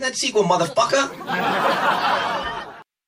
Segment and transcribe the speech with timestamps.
[0.00, 1.02] that sequel, motherfucker.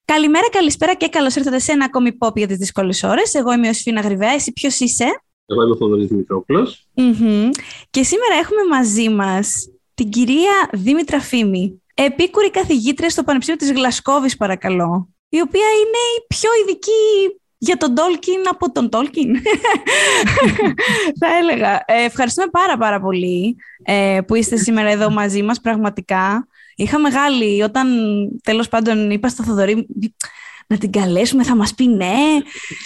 [0.05, 3.35] Καλημέρα, καλησπέρα και καλώς ήρθατε σε ένα ακόμη pop για τις δύσκολες ώρες.
[3.35, 4.33] Εγώ είμαι ο Σφίνα Γρυβαία.
[4.33, 5.05] Εσύ ποιος είσαι,
[5.47, 6.89] Εγώ είμαι ο Θοδωρής Δημητρόπουλος.
[6.95, 7.49] Μμμ.
[7.91, 14.37] Και σήμερα έχουμε μαζί μας την κυρία Δήμητρα Φήμη, επίκουρη καθηγήτρια στο Πανεπιστήμιο της Γλασκόβης,
[14.37, 15.09] παρακαλώ.
[15.29, 19.37] Η οποία είναι η πιο ειδική για τον Τόλκιν από τον Τόλκιν.
[21.21, 21.83] Θα έλεγα.
[21.87, 26.47] Ε, ευχαριστούμε πάρα πάρα πολύ ε, που είστε σήμερα εδώ μαζί μας, πραγματικά.
[26.83, 27.89] Είχα μεγάλη, όταν
[28.43, 29.87] τέλος πάντων είπα στο Θοδωρή
[30.67, 32.17] να την καλέσουμε, θα μας πει ναι.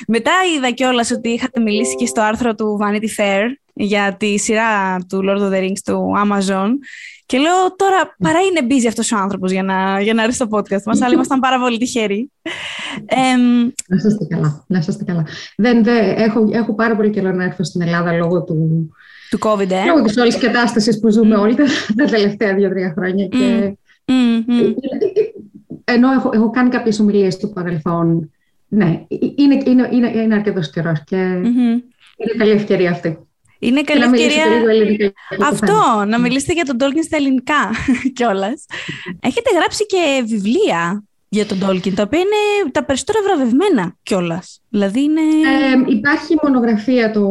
[0.06, 4.98] Μετά είδα κιόλας ότι είχατε μιλήσει και στο άρθρο του Vanity Fair για τη σειρά
[5.08, 6.68] του Lord of the Rings του Amazon
[7.26, 10.48] και λέω τώρα παρά είναι busy αυτός ο άνθρωπος για να, για να έρθει στο
[10.50, 12.30] podcast μας, αλλά ήμασταν πάρα πολύ τυχεροί.
[13.06, 14.64] Εμ, Να είστε καλά.
[14.66, 15.26] Να είστε καλά.
[15.56, 18.90] Δεν, δεν, έχω, έχω πάρα πολύ καιρό να έρθω στην Ελλάδα λόγω του,
[19.30, 19.84] του COVID, ε.
[19.84, 21.64] λόγω της όλης κατάστασης που ζούμε όλοι τα,
[21.96, 23.26] τα τελευταία δύο-τρία χρόνια.
[23.26, 23.76] Και,
[24.06, 24.72] Μμ, μμ.
[25.84, 28.30] ενώ έχω, έχω κάνει κάποιες ομιλίες στο παρελθόν,
[28.68, 29.04] ναι,
[29.36, 31.70] είναι, είναι, είναι, είναι αρκετός καιρός και Μμμ.
[32.16, 33.18] είναι καλή ευκαιρία αυτή.
[33.58, 34.56] Είναι καλή και να μιλήσω και ευκαιρία.
[34.58, 35.04] λίγο ελληνικά.
[35.04, 35.78] για το θέμα.
[35.78, 37.70] Αυτό, να μιλήσετε για τον Τόλκιν στα ελληνικά
[38.16, 38.64] κιόλας.
[39.20, 41.04] Έχετε γράψει και βιβλία
[41.36, 44.60] για τον Τόλκιν, τα οποία είναι τα περισσότερα βραβευμένα κιόλας.
[44.68, 45.20] Δηλαδή είναι.
[45.20, 47.26] Ε, υπάρχει μονογραφία το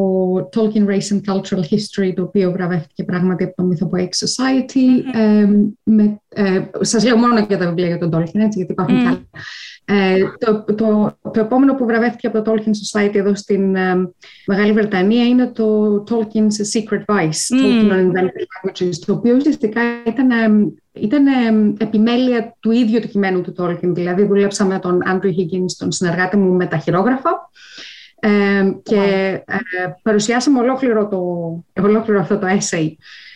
[0.56, 5.18] Tolkien Race and Cultural History, το οποίο βραβεύτηκε πράγματι από το Mythopoeic Society.
[5.20, 5.48] Ε,
[5.84, 9.02] με, ε, σας λέω μόνο για τα βιβλία για τον Tolkien, έτσι, γιατί υπάρχουν Μμμ.
[9.02, 9.22] και άλλα.
[9.88, 14.10] Ε, το, το, το επόμενο που βραβεύτηκε από το Tolkien Society εδώ στην ε,
[14.46, 17.62] Μεγάλη Βρετανία είναι το Tolkien's Secret Vice, Μμμ.
[17.62, 23.08] Tolkien on Invented Languages, το οποίο ουσιαστικά ήταν, ε, ήταν ε, επιμέλεια του ίδιου του
[23.08, 23.80] κειμένου του Tolkien.
[23.94, 27.50] Δηλαδή, δούλεψα με τον Andrew Higgins, τον συνεργάτη μου, με τα χειρόγραφα
[28.20, 28.30] ε,
[28.84, 29.02] και
[29.46, 29.64] ε,
[30.02, 31.22] παρουσιάσαμε ολόκληρο, το,
[31.84, 32.88] ολόκληρο αυτό το essay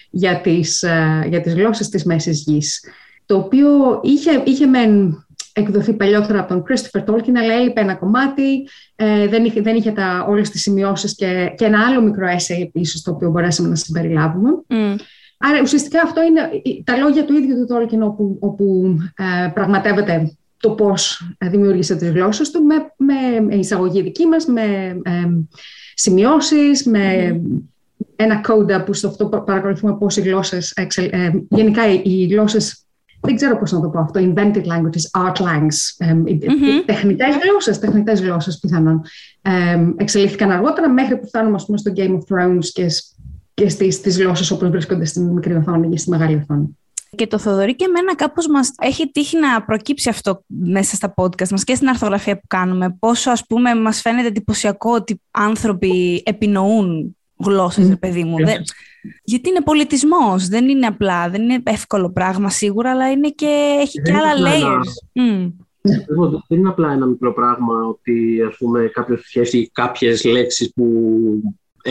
[0.09, 2.83] για τις, ε, για τις γλώσσες της Μέσης Γης,
[3.25, 8.67] το οποίο είχε, είχε μεν εκδοθεί παλιότερα από τον Christopher Tolkien, αλλά έλειπε ένα κομμάτι,
[8.95, 12.61] ε, δεν είχε, δεν είχε τα, όλες τις σημειώσεις και, και ένα άλλο μικρό essay
[12.61, 14.49] επίσης, το οποίο μπορέσαμε να συμπεριλάβουμε.
[14.67, 14.95] Μμ.
[15.41, 16.41] Άρα ουσιαστικά αυτό είναι
[16.83, 18.95] τα λόγια του ίδιου του Tolkien όπου, όπου
[19.45, 22.75] ε, πραγματεύεται το πώς ε, δημιούργησε τις γλώσσες του με,
[23.45, 24.61] με εισαγωγή δική μας, με
[25.03, 25.27] ε,
[25.93, 27.01] σημειώσεις, με
[28.15, 32.25] ένα κόντα που στο αυτό πα- παρακολουθούμε πώς οι γλώσσες, εξελ- ε, γενικά οι, οι
[32.25, 32.83] γλώσσες,
[33.21, 36.85] δεν ξέρω πώς να το πω αυτό, invented languages, art languages, ε, οι- Μμμ.
[36.85, 39.01] τεχνητές γλώσσες, τεχνητές γλώσσες πιθανόν,
[39.41, 39.51] ε,
[39.97, 43.13] εξελίχθηκαν αργότερα μέχρι που φτάνουμε ας πούμε, στο Game of Thrones και, σ-
[43.59, 46.77] και στις, στις γλώσσες όπως βρίσκονται στην μικρή οθόνη ή στη μεγάλη οθόνη.
[47.15, 51.49] Και το Θοδωρή και εμένα κάπως μας έχει τύχει να προκύψει αυτό μέσα στα podcast
[51.49, 52.95] μας και στην αρθογραφία που κάνουμε.
[52.99, 57.89] Πόσο ας πούμε μας φαίνεται εντυπωσιακό ότι άνθρωποι επινοούν γλώσσες, Μμ.
[57.89, 58.35] ρε παιδί μου.
[58.45, 58.61] Δεν-
[59.23, 64.01] Γιατί είναι πολιτισμός, δεν είναι απλά, δεν είναι εύκολο πράγμα σίγουρα, αλλά είναι και, έχει
[64.01, 65.41] και Δεν άλλα είναι απλά ένα- layers.
[65.41, 65.47] Μμ.
[66.09, 70.85] Εγώ, δεν είναι απλά ένα μικρό πράγμα ότι ας πούμε, κάποιος πιέσει κάποιες λέξεις που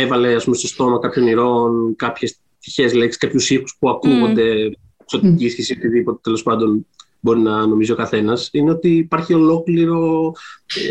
[0.01, 4.71] έβαλε ας πούμε, στο στόμα κάποιων ηρών, κάποιες τυχαίες λέξεις, κάποιους ήχους που ακούγονται,
[5.05, 6.87] ξωτική ισχύση, οτιδήποτε τέλος πάντων
[7.21, 10.33] μπορεί να νομίζει ο καθένας, είναι ότι υπάρχει ολόκληρο...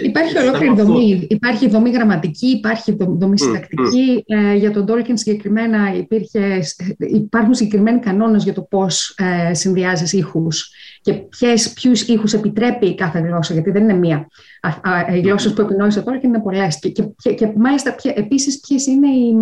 [0.02, 0.84] ε, Υπάρχει ολόκληρη αυτό.
[0.84, 1.28] δομή.
[1.30, 4.24] Υπάρχει δομή γραμματική, υπάρχει δο- δομή συντακτική.
[4.26, 6.60] Ε, για τον Tolkien συγκεκριμένα υπήρχε,
[6.98, 10.70] υπάρχουν συγκεκριμένοι κανόνες για το πώς ε, συνδυάζεις ήχους
[11.02, 14.28] και ποιες, ποιους ήχους επιτρέπει κάθε γλώσσα, γιατί δεν είναι μία.
[14.62, 16.80] Α, α, οι γλώσσες που επινόησε ο Tolkien είναι πολλές.
[16.80, 19.36] Και, και, και, και μάλιστα ποια, επίσης ποιες είναι οι,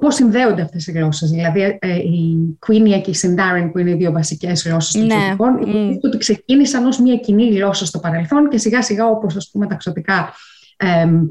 [0.00, 1.30] πώς συνδέονται αυτές οι γλώσσες.
[1.30, 5.14] Δηλαδή ε, η Quenya και η Sindarin που είναι οι δύο βασικές γλώσσες των Ναι.
[5.14, 5.58] ξωτικών, Μμ.
[5.60, 9.66] υποτίθεται ότι ξεκίνησαν ως μια κοινή γλώσσα στο παρελθόν και σιγά σιγά όπως ας πούμε
[9.66, 10.32] τα ξωτικά
[10.76, 11.26] εμ,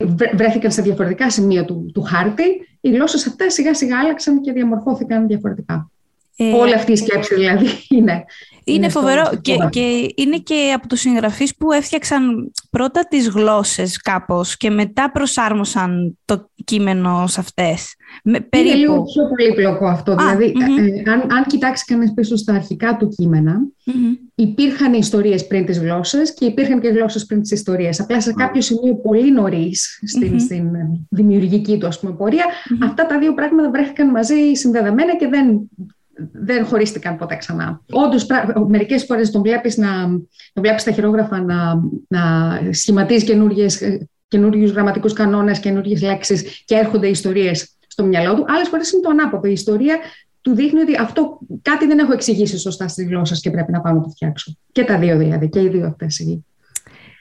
[0.00, 2.42] βρε- βρέθηκαν σε διαφορετικά σημεία του, του χάρτη,
[2.80, 5.90] οι γλώσσες αυτές σιγά σιγά άλλαξαν και διαμορφώθηκαν διαφορετικά.
[6.36, 7.66] Ε, Όλη αυτή η σκέψη δηλαδή
[7.96, 8.24] είναι.
[8.66, 9.78] Είναι στο- φοβερό στο και, κομμάτι.
[9.78, 16.18] και είναι και από τους συγγραφείς που έφτιαξαν πρώτα τις γλώσσες κάπως και μετά προσάρμοσαν
[16.24, 17.94] το κείμενο σε αυτές.
[18.24, 19.04] Με, Είναι λίγο περίπου.
[19.12, 20.14] πιο πολύπλοκο αυτό.
[20.16, 20.76] δηλαδή, μμμ.
[20.78, 24.12] ε, αν, αν κοιτάξεις κανείς πίσω στα αρχικά του κείμενα, Μμμ.
[24.34, 28.00] υπήρχαν ιστορίες πριν τις γλώσσες και υπήρχαν και γλώσσες πριν τις ιστορίες.
[28.00, 30.38] Απλά σε κάποιο σημείο πολύ νωρίς στην, Μμμ.
[30.38, 30.64] στην
[31.10, 32.82] δημιουργική του ας πούμε, πορεία, Μμμ.
[32.88, 35.60] αυτά τα δύο πράγματα βρέθηκαν μαζί συνδεδεμένα και δεν,
[36.32, 37.82] δεν χωρίστηκαν ποτέ ξανά.
[37.90, 38.26] Όντως,
[38.68, 43.24] μερικές φορές τον βλέπεις τον βλέπεις τα χειρόγραφα να, να σχηματίζει
[44.28, 48.44] καινούριου γραμματικούς κανόνες, καινούριε λέξεις και έρχονται ιστορίες στο μυαλό του.
[48.48, 49.48] Άλλες φορές είναι το ανάποδο.
[49.48, 49.98] Η ιστορία
[50.40, 53.92] του δείχνει ότι αυτό κάτι δεν έχω εξηγήσει σωστά στι γλώσσε και πρέπει να πάω
[53.92, 54.56] να το φτιάξω.
[54.72, 56.44] Και τα δύο δηλαδή, και οι δύο αυτές οι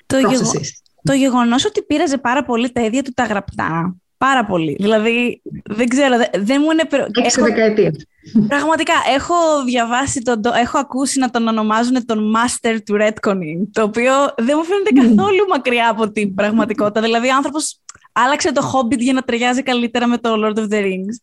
[0.06, 0.32] Το, γεγο...
[0.32, 0.70] processes.
[1.04, 3.96] το γεγονός ότι πήραζε πάρα πολύ τα ίδια του τα γραπτά,
[4.28, 4.76] πάρα πολύ.
[4.80, 6.86] Δηλαδή, δεν ξέρω, δε- δεν μου είναι...
[6.86, 8.06] προ- Έξι έχω- δεκαετίες.
[8.48, 9.36] Πραγματικά, έχω
[9.66, 14.64] διαβάσει, τον, έχω ακούσει να τον ονομάζουν τον Master του Redconing, το οποίο δεν μου
[14.64, 17.02] φαίνεται καθόλου μακριά από την πραγματικότητα.
[17.02, 17.80] Δηλαδή, ο άνθρωπος
[18.12, 21.16] άλλαξε το Hobbit για να ταιριάζει καλύτερα με το Lord of the Rings.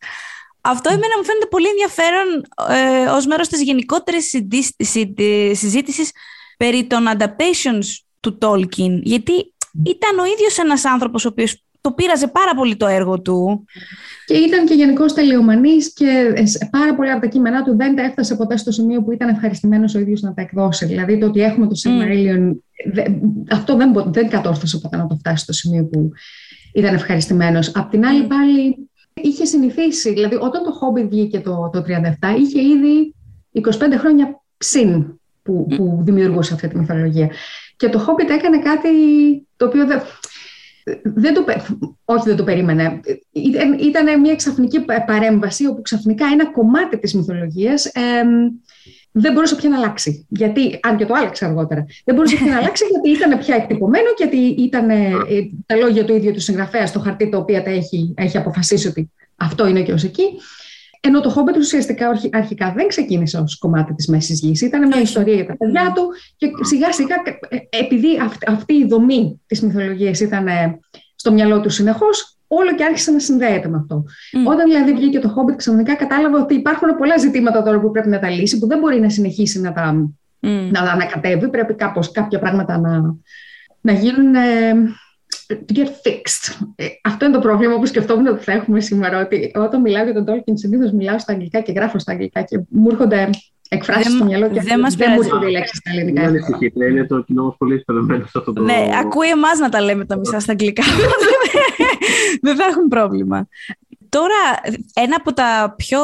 [0.61, 2.27] Αυτό εμένα μου φαίνεται πολύ ενδιαφέρον
[2.69, 4.29] ε, ως μέρος της γενικότερης
[5.51, 6.11] συζήτησης
[6.57, 7.85] περί των adaptations
[8.19, 9.53] του Tolkien, γιατί
[9.85, 13.65] ήταν ο ίδιος ένας άνθρωπος ο οποίος το πείραζε πάρα πολύ το έργο του.
[14.25, 16.33] Και ήταν και γενικώ τελειομανής και
[16.71, 19.95] πάρα πολλά από τα κείμενά του δεν τα έφτασε ποτέ στο σημείο που ήταν ευχαριστημένος
[19.95, 20.85] ο ίδιος να τα εκδώσει.
[20.85, 23.13] Δηλαδή το ότι έχουμε το Silmarillion, mm.
[23.51, 26.11] αυτό δεν, δεν κατόρθωσε ποτέ να το φτάσει στο σημείο που
[26.73, 27.75] ήταν ευχαριστημένος.
[27.75, 30.13] Απ' την άλλη, πάλι είχε συνηθίσει.
[30.13, 31.83] Δηλαδή, όταν το Hobbit βγήκε το, το 37,
[32.39, 33.15] είχε ήδη
[33.53, 37.29] 25 χρόνια ψην που, που δημιουργούσε αυτή τη μυθολογία.
[37.75, 38.89] Και το Hobbit έκανε κάτι
[39.55, 40.01] το οποίο δεν,
[41.03, 41.45] δεν το,
[42.05, 42.99] όχι δεν το περίμενε.
[43.31, 47.91] Ήταν, ήταν μια ξαφνική παρέμβαση όπου ξαφνικά ένα κομμάτι της μυθολογίας
[49.11, 50.27] δεν μπορούσε πια να αλλάξει.
[50.29, 54.13] Γιατί, αν και το άλλαξε αργότερα, δεν μπορούσε πια να αλλάξει γιατί ήταν πια εκτυπωμένο
[54.15, 55.15] και γιατί ήταν ε,
[55.65, 59.11] τα λόγια του ίδιου του συγγραφέα στο χαρτί το οποίο τα έχει, έχει αποφασίσει ότι
[59.35, 60.23] αυτό είναι και ως εκεί.
[61.03, 64.61] Ενώ το Hobbit ουσιαστικά αρχικά δεν ξεκίνησε ως κομμάτι της μέσης γης.
[64.61, 66.07] Ήταν μια ιστορία για τα παιδιά του
[66.37, 67.15] και σιγά σιγά,
[67.49, 68.07] ε, επειδή
[68.47, 70.79] αυτή η δομή της μυθολογίας ήταν ε,
[71.15, 74.03] στο μυαλό του συνεχώς, όλο και άρχισε να συνδέεται με αυτό.
[74.47, 78.19] Όταν δηλαδή βγήκε το Hobbit, ξαφνικά κατάλαβα ότι υπάρχουν πολλά ζητήματα τώρα που πρέπει να
[78.19, 80.09] τα λύσει, που δεν μπορεί να συνεχίσει να τα,
[80.41, 80.69] mm.
[80.71, 81.49] να τα ανακατεύει.
[81.49, 83.15] Πρέπει κάπως κάποια πράγματα να,
[83.81, 84.73] να γίνουν ε,
[85.51, 86.65] to get fixed.
[86.75, 89.21] Ε, αυτό είναι το πρόβλημα που σκεφτόμουν ότι θα έχουμε σήμερα.
[89.21, 92.59] Ότι όταν μιλάω για τον Tolkien, συνήθως μιλάω στα αγγλικά και γράφω στα αγγλικά και
[92.69, 93.29] μου έρχονται
[93.69, 96.21] εκφράσεις στο μυαλό και δεν, δεν μου έρχονται οι λέξεις στα ελληνικά.
[96.21, 99.69] Δεν ανησυχείτε, είναι το κοινό μας πολύ εκτελεμένο σε αυτό το Ναι, ακούει εμάς να
[99.69, 100.83] τα λέμε τα μισά στα αγγλικά.
[102.41, 103.47] δεν θα έχουν πρόβλημα.
[104.09, 104.39] Τώρα,
[104.93, 105.99] ένα από τα πιο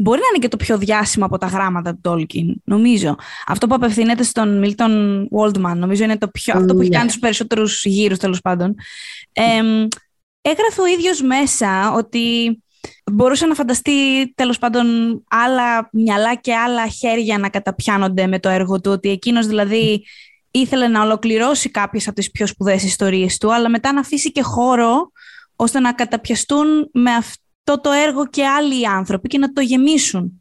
[0.00, 3.16] Μπορεί να είναι και το πιο διάσημο από τα γράμματα του Tolkien, νομίζω.
[3.46, 7.18] Αυτό που απευθύνεται στον Milton Waldman, νομίζω είναι το πιο, αυτό που έχει κάνει τους
[7.18, 8.74] περισσότερους γύρους τέλος πάντων.
[9.32, 9.42] Ε,
[10.40, 12.58] έγραφε ο ίδιος μέσα ότι
[13.12, 13.92] μπορούσε να φανταστεί
[14.34, 14.86] τέλος πάντων
[15.30, 20.04] άλλα μυαλά και άλλα χέρια να καταπιάνονται με το έργο του, ότι εκείνος δηλαδή
[20.50, 24.42] ήθελε να ολοκληρώσει κάποιες από τις πιο σπουδαίες ιστορίες του, αλλά μετά να αφήσει και
[24.42, 25.10] χώρο
[25.56, 27.42] ώστε να καταπιαστούν με αυτό
[27.78, 30.40] το έργο και άλλοι άνθρωποι και να το γεμίσουν.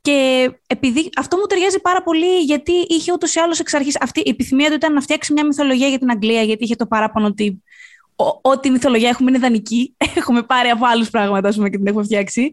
[0.00, 4.20] και επειδή αυτό μου ταιριάζει πάρα πολύ, γιατί είχε ούτως ή άλλως εξ αρχής αυτή
[4.20, 7.26] η επιθυμία του ήταν να φτιάξει μια μυθολογία για την Αγγλία, γιατί είχε το παράπονο
[7.26, 7.62] ότι
[8.40, 9.96] ό,τι μυθολογία έχουμε είναι δανεική.
[10.20, 12.52] έχουμε πάρει από άλλους πράγματα πούμε, και την έχουμε φτιάξει.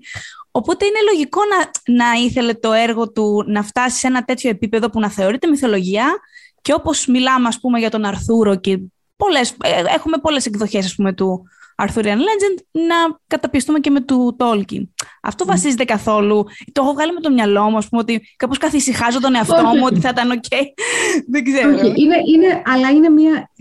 [0.51, 4.89] Οπότε είναι λογικό να, να ήθελε το έργο του να φτάσει σε ένα τέτοιο επίπεδο
[4.89, 6.19] που να θεωρείται μυθολογία
[6.61, 8.79] και όπως μιλάμε, ας πούμε, για τον Αρθούρο και
[9.15, 11.43] πολλές, ε, έχουμε πολλές εκδοχές του
[11.81, 12.95] Arthurian Legend να
[13.27, 14.87] καταπιαστούμε και με του Tolkien.
[15.21, 15.47] Αυτό mm.
[15.47, 16.45] βασίζεται καθόλου.
[16.71, 19.83] Το έχω βγάλει με το μυαλό μου, ας πούμε, ότι κάπως καθησυχάζω τον εαυτό μου
[19.83, 20.55] ότι θα ήταν OK.
[21.31, 21.73] Δεν ξέρω.
[21.73, 23.51] Όχι, είναι, είναι, αλλά είναι μια.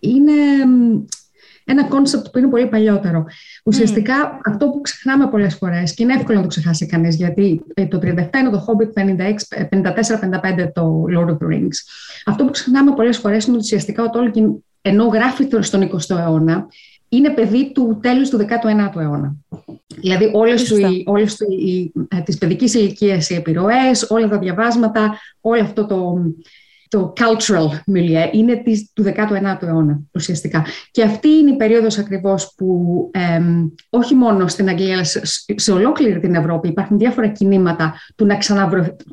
[0.00, 0.32] Είναι
[1.68, 3.24] ένα concept που είναι πολύ παλιότερο.
[3.64, 7.86] Ουσιαστικά αυτό που ξεχνάμε πολλές φορές και είναι εύκολο να το ξεχάσει κανείς γιατί ε,
[7.86, 9.02] το 37 είναι το Hobbit,
[10.64, 11.76] 54-55 το Lord of the Rings.
[12.26, 16.66] Αυτό που ξεχνάμε πολλές φορές είναι ότι ουσιαστικά ο Tolkien ενώ γράφει στον 20ο αιώνα
[17.08, 19.36] είναι παιδί του τέλους του 19ου αιώνα.
[19.96, 25.18] Δηλαδή όλες, του, όλες του, οι, ε, τις παιδικής ηλικίας οι επιρροές, όλα τα διαβάσματα,
[25.40, 26.22] όλο αυτό το,
[26.88, 30.66] το cultural milieu είναι της, του 19ου αιώνα ουσιαστικά.
[30.90, 33.10] Και αυτή είναι η περίοδος ακριβώς που
[33.90, 35.20] όχι μόνο στην Αγγλία αλλά σε,
[35.54, 38.38] σε, ολόκληρη την Ευρώπη υπάρχουν διάφορα κινήματα του να,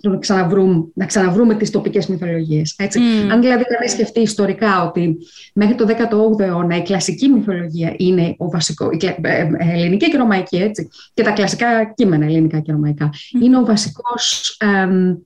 [0.01, 2.75] του να, να ξαναβρούμε τις τοπικές μυθολογίες.
[2.77, 2.99] Έτσι.
[2.99, 3.29] Mm.
[3.31, 5.17] Αν δηλαδή κανείς σκεφτεί ιστορικά ότι
[5.53, 10.17] μέχρι το 18ο αιώνα η κλασική μυθολογία είναι ο βασικό, η ε, ε, ελληνική και
[10.17, 13.43] ρωμαϊκή έτσι, και τα κλασικά κείμενα ελληνικά και ρωμαϊκά mm.
[13.43, 15.23] είναι ο βασικός είναι,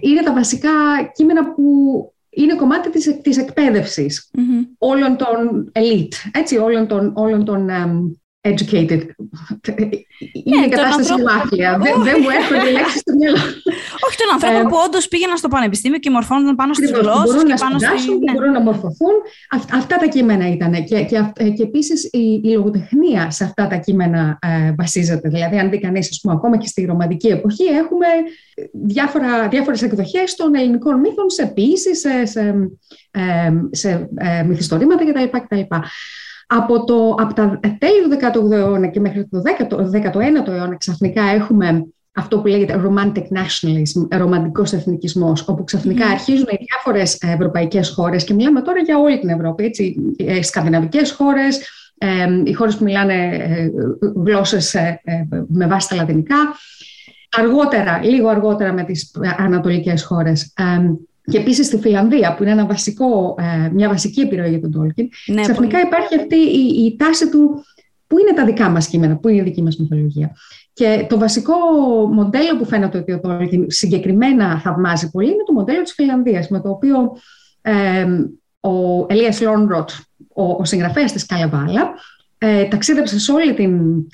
[0.00, 0.70] είναι τα βασικά
[1.14, 1.62] κείμενα που
[2.30, 4.66] είναι κομμάτι της, της εκπαίδευσης mm-hmm.
[4.78, 7.70] όλων των elite, έτσι, όλων των, όλων των
[8.48, 9.02] educated.
[10.44, 11.78] Είναι η κατάσταση μάχλια.
[11.78, 13.36] Δεν μου έρχονται οι λέξεις στο μυαλό.
[14.06, 17.78] Όχι των ανθρώπων που όντως πήγαιναν στο πανεπιστήμιο και μορφώνονταν πάνω στι γλώσσε και πάνω
[17.78, 18.10] στη.
[18.10, 18.32] Ναι.
[18.32, 19.14] Μπορούν να μορφωθούν.
[19.72, 20.72] Αυτά τα κείμενα ήταν.
[20.84, 25.28] Και, και, και επίσης η, η λογοτεχνία σε αυτά τα κείμενα ε, βασίζεται.
[25.28, 28.06] Δηλαδή, αν δει κανείς, ακόμα και στη ρομαντική εποχή, έχουμε
[29.48, 32.70] διάφορες εκδοχές των ελληνικών μύθων σε ποιήσεις, σε, σε,
[33.10, 35.38] ε, σε ε, μυθιστορήματα κτλ
[36.52, 39.42] από, το, από τα τέλη του 18ου αιώνα και μέχρι το
[39.92, 46.10] 19ο αιώνα ξαφνικά έχουμε αυτό που λέγεται romantic nationalism, ρομαντικός εθνικισμός, όπου ξαφνικά mm.
[46.10, 49.94] αρχίζουν οι διάφορες ευρωπαϊκές χώρες και μιλάμε τώρα για όλη την Ευρώπη, έτσι,
[50.42, 51.60] σκανδιναβικές χώρες,
[52.44, 53.40] οι χώρες που μιλάνε
[54.24, 54.76] γλώσσες
[55.48, 56.36] με βάση τα λατινικά.
[57.36, 60.52] Αργότερα, λίγο αργότερα με τις ανατολικές χώρες.
[61.22, 63.34] Και επίσης στη Φιλανδία, που είναι ένα βασικό,
[63.72, 65.86] μια βασική επιρροή για τον Τόλκιν, ναι, ξαφνικά πολύ.
[65.86, 67.64] υπάρχει αυτή η, η τάση του
[68.10, 70.36] πού είναι τα δικά μας κείμενα, πού είναι η δική μας μυθολογία.
[70.72, 71.54] Και το βασικό
[72.12, 76.60] μοντέλο που φαίνεται ότι ο Τόλκιν συγκεκριμένα θαυμάζει πολύ είναι το μοντέλο της Φιλανδίας, με
[76.60, 76.96] το οποίο
[77.62, 78.06] ε,
[78.60, 79.90] ο Ελίας Λόρνροτ,
[80.34, 81.90] ο, ο συγγραφέας της Καλαβάλα,
[82.38, 84.06] ε, ταξίδεψε σε όλη την,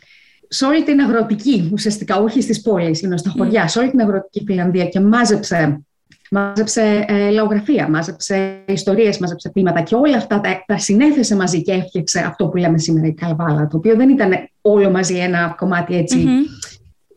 [0.49, 3.69] σε όλη την αγροτική, ουσιαστικά, όχι στις πόλεις, είναι στα χωριά, mm.
[3.71, 5.86] σε όλη την αγροτική Φιλανδία και μάζεψε
[6.31, 11.73] Μάζεψε ε, λαογραφία, μάζεψε ιστορίες, μάζεψε ποίηματα και όλα αυτά τα, τα συνέθεσε μαζί και
[11.73, 16.05] έφτιαξε αυτό που λέμε σήμερα η Καλβάλα, το οποίο δεν ήταν όλο μαζί ένα κομμάτι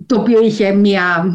[0.06, 1.26] το οποίο είχε μία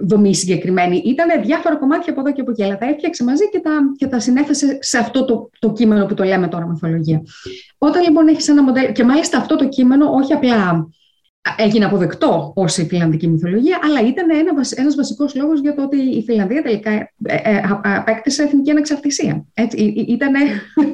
[0.00, 0.96] δομή συγκεκριμένη.
[0.96, 4.06] Ήταν διάφορα κομμάτια από εδώ και από εκεί, αλλά τα έφτιαξε μαζί και τα, και
[4.06, 7.22] τα συνέθεσε σε αυτό το, το κείμενο που το λέμε τώρα μυθολογία.
[7.78, 10.88] Όταν λοιπόν έχεις ένα μοντέλο, και μάλιστα αυτό το κείμενο όχι απλά
[11.56, 15.96] έγινε αποδεκτό ως η φιλανδική μυθολογία, αλλά ήταν ένα, ένας βασικός λόγος για το ότι
[15.96, 19.44] η Φιλανδία τελικά ε, ε, απέκτησε εθνική ανεξαρτησία.
[19.54, 20.38] Έτσι, ήτανε,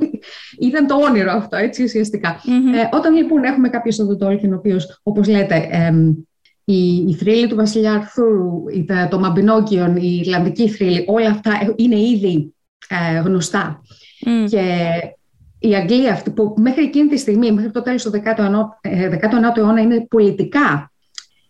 [0.69, 2.37] ήταν το όνειρο αυτό, έτσι ουσιαστικά.
[2.37, 2.77] Mm-hmm.
[2.77, 5.93] Ε, όταν λοιπόν έχουμε κάποιο στον Τόλκιν, ο οποίος, όπως λέτε, ε,
[6.65, 8.63] η, η θρύλη του βασιλιά Αρθούρου,
[9.11, 12.55] το Μαμπινόκιον, η Ιρλανδική θρύλη, όλα αυτά είναι ήδη
[12.89, 13.83] ε, γνωστά.
[14.27, 14.51] Mm.
[14.51, 14.63] Και
[15.61, 20.07] η Αγγλία αυτή που μέχρι εκείνη τη στιγμή, μέχρι το τέλος του 19ου αιώνα είναι
[20.07, 20.93] πολιτικά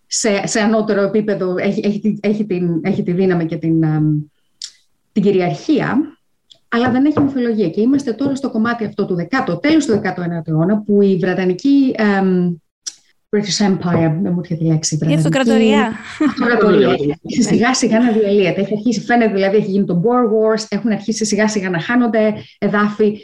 [0.07, 3.85] σε, σε ανώτερο επίπεδο, έχει, έχει, έχει, την, έχει τη δύναμη και την,
[5.13, 6.19] την κυριαρχία,
[6.69, 7.69] αλλά δεν έχει μυθολογία.
[7.69, 11.95] Και είμαστε τώρα στο κομμάτι αυτό του 10, τέλος του 19ου αιώνα, που η Βρετανική
[13.37, 14.99] British Empire, δεν μου έρχεται η λέξη.
[15.09, 15.93] Η αυτοκρατορία.
[16.29, 16.97] Αυτοκρατορία.
[17.49, 18.61] σιγά σιγά να διαλύεται.
[18.61, 22.35] Έχει αρχίσει, φαίνεται δηλαδή, έχει γίνει το Boer Wars, έχουν αρχίσει σιγά σιγά να χάνονται
[22.59, 23.19] εδάφη.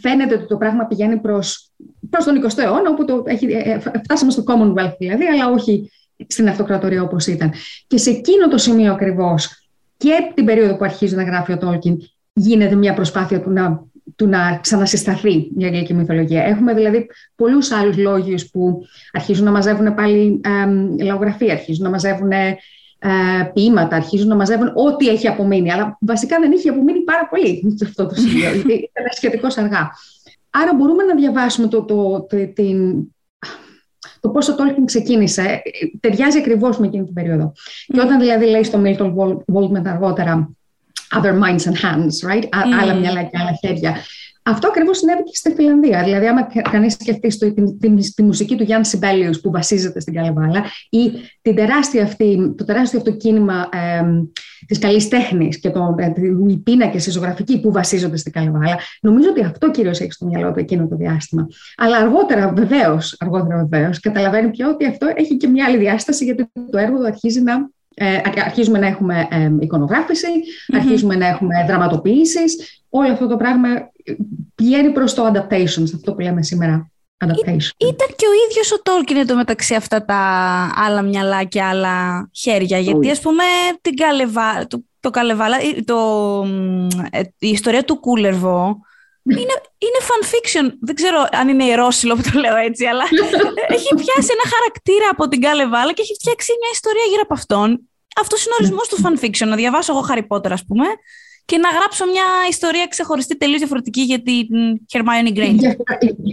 [0.00, 1.70] Φαίνεται ότι το πράγμα πηγαίνει προς
[2.10, 5.90] προς τον 20ο αιώνα, όπου το έχει, ε, ε, φτάσαμε στο Commonwealth δηλαδή, αλλά όχι
[6.26, 7.52] στην αυτοκρατορία όπως ήταν.
[7.86, 11.96] Και σε εκείνο το σημείο ακριβώς και την περίοδο που αρχίζει να γράφει ο Τόλκιν,
[12.32, 13.86] γίνεται μια προσπάθεια του να
[14.18, 16.42] του να ξανασυσταθεί η αγγλική μυθολογία.
[16.44, 18.80] Έχουμε δηλαδή πολλούς άλλους λόγιους που
[19.12, 20.40] αρχίζουν να μαζεύουν πάλι
[20.98, 22.56] ε, λαογραφία, αρχίζουν να μαζεύουν ε,
[23.54, 25.72] ποίηματα, αρχίζουν να μαζεύουν ό,τι έχει απομείνει.
[25.72, 29.90] Αλλά βασικά δεν έχει απομείνει πάρα πολύ σε αυτό το σημείο, γιατί ήταν σχετικώ αργά.
[30.50, 33.08] Άρα μπορούμε να διαβάσουμε το, το, το, την,
[34.20, 35.62] το πόσο Tolkien ξεκίνησε,
[36.00, 37.52] ταιριάζει ακριβώς με εκείνη την περίοδο.
[37.86, 39.14] Και όταν δηλαδή λέει στο Milton
[39.54, 40.57] Waldman αργότερα
[41.16, 42.44] other minds and hands, right?
[42.44, 42.72] Mm.
[42.80, 43.96] Άλλα μυαλά και άλλα χέρια.
[44.48, 46.02] Αυτό ακριβώς συνέβη και στη Φιλανδία.
[46.04, 50.64] Δηλαδή, άμα κανείς σκεφτεί στο, τη, τη, μουσική του Γιάννη Σιμπέλιους που βασίζεται στην Καλαβάλα
[50.90, 51.10] ή
[51.42, 54.02] την τεράστια αυτή, το τεράστιο αυτό κίνημα ε,
[54.66, 56.12] της καλή τέχνη και το, ε,
[56.48, 60.52] οι πίνακες, η ζωγραφική που βασίζονται στην Καλαβάλα, νομίζω ότι αυτό κυρίως έχει στο μυαλό
[60.52, 61.46] του εκείνο το διάστημα.
[61.76, 66.50] Αλλά αργότερα, βεβαίως, αργότερα βεβαίως, καταλαβαίνει πια ότι αυτό έχει και μια άλλη διάσταση, γιατί
[66.70, 70.26] το έργο του αρχίζει να ε, αρχίζουμε να έχουμε ε, εικονογραφηση
[70.72, 72.82] αρχίζουμε να έχουμε δραματοποιήσεις.
[72.88, 73.68] Όλο αυτό το πράγμα
[74.54, 76.90] πηγαίνει προς το adaptation, αυτό που λέμε σήμερα.
[77.24, 77.70] Adaptation.
[77.76, 80.16] Ήταν και ο ίδιος ο Τόλκιν εντωμεταξύ αυτά τα
[80.74, 82.78] άλλα μυαλά και άλλα χέρια.
[82.78, 83.42] Γιατί ας πούμε
[83.80, 84.66] την Καλεβα...
[84.66, 85.96] το, το, Καλεβάλα, το,
[87.10, 88.80] ε, η ιστορία του Κούλερβο
[89.42, 89.56] είναι,
[89.86, 90.66] είναι fan fiction.
[90.80, 93.04] Δεν ξέρω αν είναι ιερόσιλο που το λέω έτσι, αλλά
[93.76, 97.68] έχει πιάσει ένα χαρακτήρα από την Καλεβάλα και έχει φτιάξει μια ιστορία γύρω από αυτόν.
[98.22, 99.48] Αυτός είναι ο ορισμός του fan fiction.
[99.52, 100.86] Να διαβάσω εγώ Harry Potter, ας πούμε,
[101.50, 104.46] και να γράψω μια ιστορία ξεχωριστή, τελείως διαφορετική για την
[104.92, 105.74] Hermione Granger.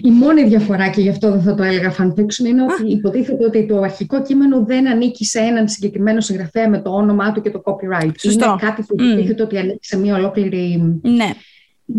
[0.04, 3.46] Η, μόνη διαφορά, και γι' αυτό δεν θα το έλεγα fan fiction, είναι ότι υποτίθεται
[3.46, 7.50] ότι το αρχικό κείμενο δεν ανήκει σε έναν συγκεκριμένο συγγραφέα με το όνομά του και
[7.50, 8.12] το copyright.
[8.18, 8.46] Σωστό.
[8.46, 11.30] Είναι κάτι που υποτίθεται ότι ανήκει σε μια ολόκληρη ναι.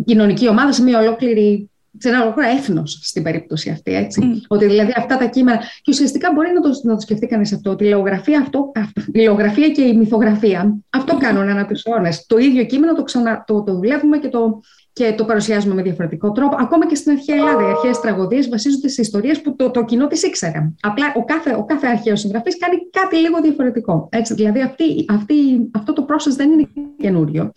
[0.05, 3.95] Κοινωνική ομάδα, σε μια ολόκληρη σε ένα ολόκληρο έθνος στην περίπτωση αυτή.
[3.95, 4.21] Έτσι.
[4.25, 4.41] Mm.
[4.49, 5.59] Ότι δηλαδή αυτά τα κείμενα.
[5.59, 8.73] Και ουσιαστικά μπορεί να το, να το σκεφτεί κανείς αυτό, ότι η λογογραφία, αυτό,
[9.13, 11.21] η λογογραφία και η μυθογραφία αυτό mm.
[11.21, 12.09] κάνουν ανά του αιώνε.
[12.27, 14.61] Το ίδιο κείμενο το, ξανα, το, το δουλεύουμε και το,
[14.93, 16.57] και το παρουσιάζουμε με διαφορετικό τρόπο.
[16.59, 20.07] Ακόμα και στην αρχαία Ελλάδα, οι αρχαίες τραγωδίες βασίζονται σε ιστορίες που το, το κοινό
[20.07, 20.73] τις ήξερε.
[20.81, 24.09] Απλά ο κάθε, ο κάθε αρχαίος συγγραφής κάνει κάτι λίγο διαφορετικό.
[24.13, 25.35] Έτσι, δηλαδή αυτή, αυτή,
[25.73, 27.53] αυτό το process δεν είναι καινούριο.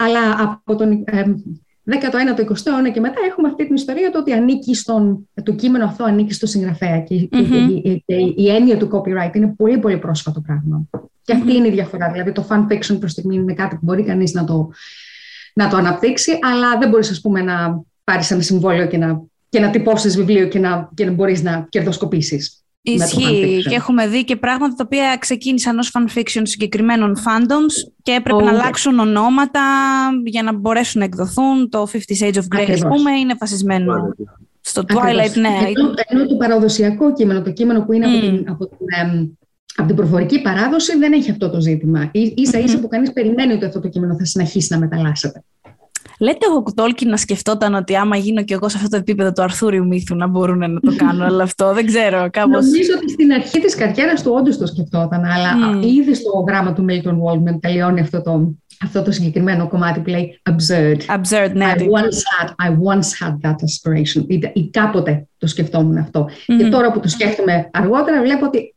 [0.00, 1.24] Αλλά από τον, ε,
[1.90, 5.84] 19ο, 20ο αιώνα και μετά έχουμε αυτή την ιστορία το ότι ανήκει στον, το κείμενο
[5.84, 7.80] αυτό ανήκει στο συγγραφέα και, mm-hmm.
[7.82, 10.82] και, και, η έννοια του copyright είναι πολύ πολύ πρόσφατο πράγμα.
[11.22, 11.54] Και αυτή mm-hmm.
[11.54, 12.10] είναι η διαφορά.
[12.10, 14.70] Δηλαδή το fan fiction προς στιγμή είναι κάτι που μπορεί κανείς να το,
[15.54, 19.60] να το αναπτύξει, αλλά δεν μπορείς ας πούμε να πάρεις ένα συμβόλαιο και να, και
[19.60, 22.64] να τυπώσεις βιβλίο και να, και να μπορείς να κερδοσκοπήσεις.
[22.82, 28.42] Ισχύει και έχουμε δει και πράγματα τα οποία ξεκίνησαν ως fanfiction συγκεκριμένων fandoms και έπρεπε
[28.42, 29.60] να αλλάξουν ονόματα
[30.24, 31.68] για να μπορέσουν να εκδοθούν.
[31.68, 34.14] Το Fifty Shades of Grey, ας πούμε, είναι φασισμένο
[34.60, 35.48] Στο Twilight, ναι.
[35.48, 38.76] Ενώ, ενώ, το παραδοσιακό κείμενο, το κείμενο που είναι από, την, από, την,
[39.76, 42.10] από την προφορική παράδοση, δεν έχει αυτό το ζήτημα.
[42.12, 45.42] Ίσα ίσα που κανείς περιμένει ότι αυτό το κείμενο θα συνεχίσει να μεταλλάσσεται.
[46.20, 49.42] Λέτε ο Τόλκιν να σκεφτόταν ότι άμα γίνω κι εγώ σε αυτό το επίπεδο του
[49.42, 52.28] Αρθούριου μύθου να μπορούν να το κάνουν, αλλά αυτό δεν ξέρω.
[52.30, 52.64] Κάπως...
[52.64, 55.84] Νομίζω ότι στην αρχή της καριέρας του όντως το σκεφτόταν, αλλά mm.
[55.84, 60.40] ήδη στο γράμμα του Milton Waldman τελειώνει αυτό το, αυτό το συγκεκριμένο κομμάτι που λέει
[60.50, 60.96] absurd.
[61.16, 61.72] Absurd, ναι.
[61.76, 64.24] I once had, I once had that aspiration.
[64.26, 66.28] Ή, ή κάποτε το σκεφτόμουν αυτό.
[66.28, 66.56] Mm-hmm.
[66.58, 68.74] Και τώρα που το σκέφτομαι αργότερα βλέπω ότι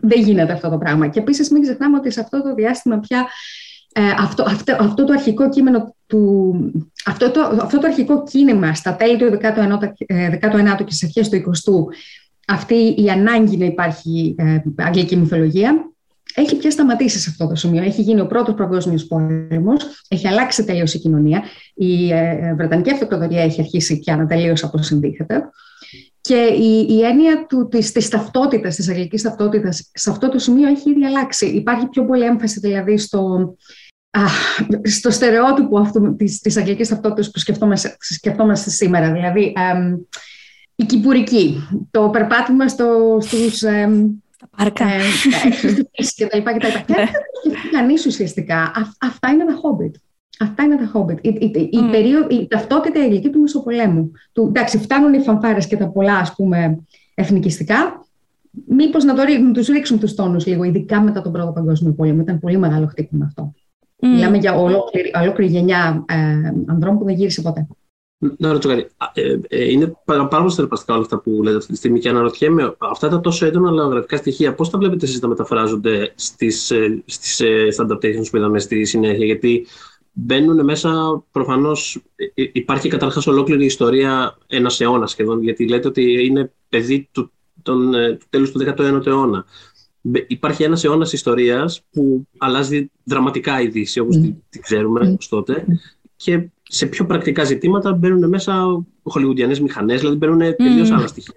[0.00, 1.08] δεν γίνεται αυτό το πράγμα.
[1.08, 3.26] Και επίσης μην ξεχνάμε ότι σε αυτό το διάστημα πια
[3.96, 6.54] ε, αυτό, αυτό, αυτό το αρχικό κείμενο του,
[7.06, 9.78] αυτό, το, αυτό το αρχικό κίνημα στα τέλη του 19ου,
[10.40, 11.94] 19ου και στις αρχές του 20ου
[12.46, 15.94] αυτή η ανάγκη να υπάρχει ε, αγγλική μυθολογία
[16.34, 17.82] έχει πια σταματήσει σε αυτό το σημείο.
[17.82, 21.42] Έχει γίνει ο πρώτος παγκόσμιος πόλεμος, έχει αλλάξει τελείως η κοινωνία.
[21.74, 25.48] Η ε, Βρετανική Αυτοκρατορία έχει αρχίσει πια να τελείω αποσυνδύεται.
[26.20, 30.68] Και η, η έννοια του, της, της ταυτότητας, της αγγλικής ταυτότητας, σε αυτό το σημείο
[30.68, 31.46] έχει ήδη αλλάξει.
[31.46, 33.54] Υπάρχει πιο πολύ έμφαση δηλαδή στο,
[34.82, 39.12] στο στερεότυπο αυτού της, της αγγλικής ταυτότητας που σκεφτόμαστε, σκεφτόμαστε σήμερα.
[39.12, 39.52] Δηλαδή,
[40.74, 43.58] η κυπουρική, το περπάτημα στο, στους...
[43.58, 44.84] τα πάρκα.
[44.84, 45.00] Ε,
[46.16, 46.84] και τα λοιπά και τα λοιπά.
[46.94, 47.08] Και αν
[47.42, 49.92] σκεφτεί κανείς ουσιαστικά, αυτά είναι τα Hobbit.
[50.38, 51.18] Αυτά είναι τα Hobbit.
[51.20, 51.90] Η, η, η, mm.
[51.90, 54.12] περίοδο, η ταυτότητα αγγλική του Μεσοπολέμου.
[54.32, 56.78] Του, εντάξει, φτάνουν οι φανφάρες και τα πολλά, ας πούμε,
[57.14, 58.06] εθνικιστικά.
[58.66, 62.20] Μήπως να, το, να τους ρίξουν τους τόνους λίγο, ειδικά μετά τον Πρώτο Παγκόσμιο Πόλεμο.
[62.20, 63.52] Ήταν πολύ μεγάλο χτύπημα αυτό.
[64.04, 64.06] Mm.
[64.06, 66.14] Μιλάμε για ολόκληρη, ολόκληρη γενιά ε,
[66.66, 67.66] ανδρών που δεν γύρισε ποτέ.
[68.38, 68.86] Να ρωτήσω κάτι.
[69.14, 72.76] Ε, ε, είναι πάρα πολύ στερεπαστικά όλα αυτά που λέτε αυτή τη στιγμή και αναρωτιέμαι
[72.78, 77.34] αυτά τα τόσο έντονα λαογραφικά στοιχεία, πώς τα βλέπετε εσείς να μεταφράζονται στις, ε, στις,
[77.34, 79.66] στις adaptations που είδαμε στη συνέχεια; Γιατί
[80.12, 82.02] μπαίνουν μέσα, προφανώς
[82.34, 88.26] υπάρχει καταρχάς ολόκληρη ιστορία ένας αιώνας σχεδόν, γιατί λέτε ότι είναι παιδί του, τον, του
[88.30, 89.44] τέλους του 19ου αιώνα
[90.26, 94.34] υπάρχει ένας αιώνας ιστορίας που αλλάζει δραματικά η Δύση, όπως mm.
[94.48, 95.24] τη, ξέρουμε mm.
[95.28, 95.64] τότε,
[96.16, 100.56] και σε πιο πρακτικά ζητήματα μπαίνουν μέσα χολιγουντιανές μηχανές, δηλαδή μπαίνουν mm.
[100.56, 101.32] τελείως άλλα στοιχεία.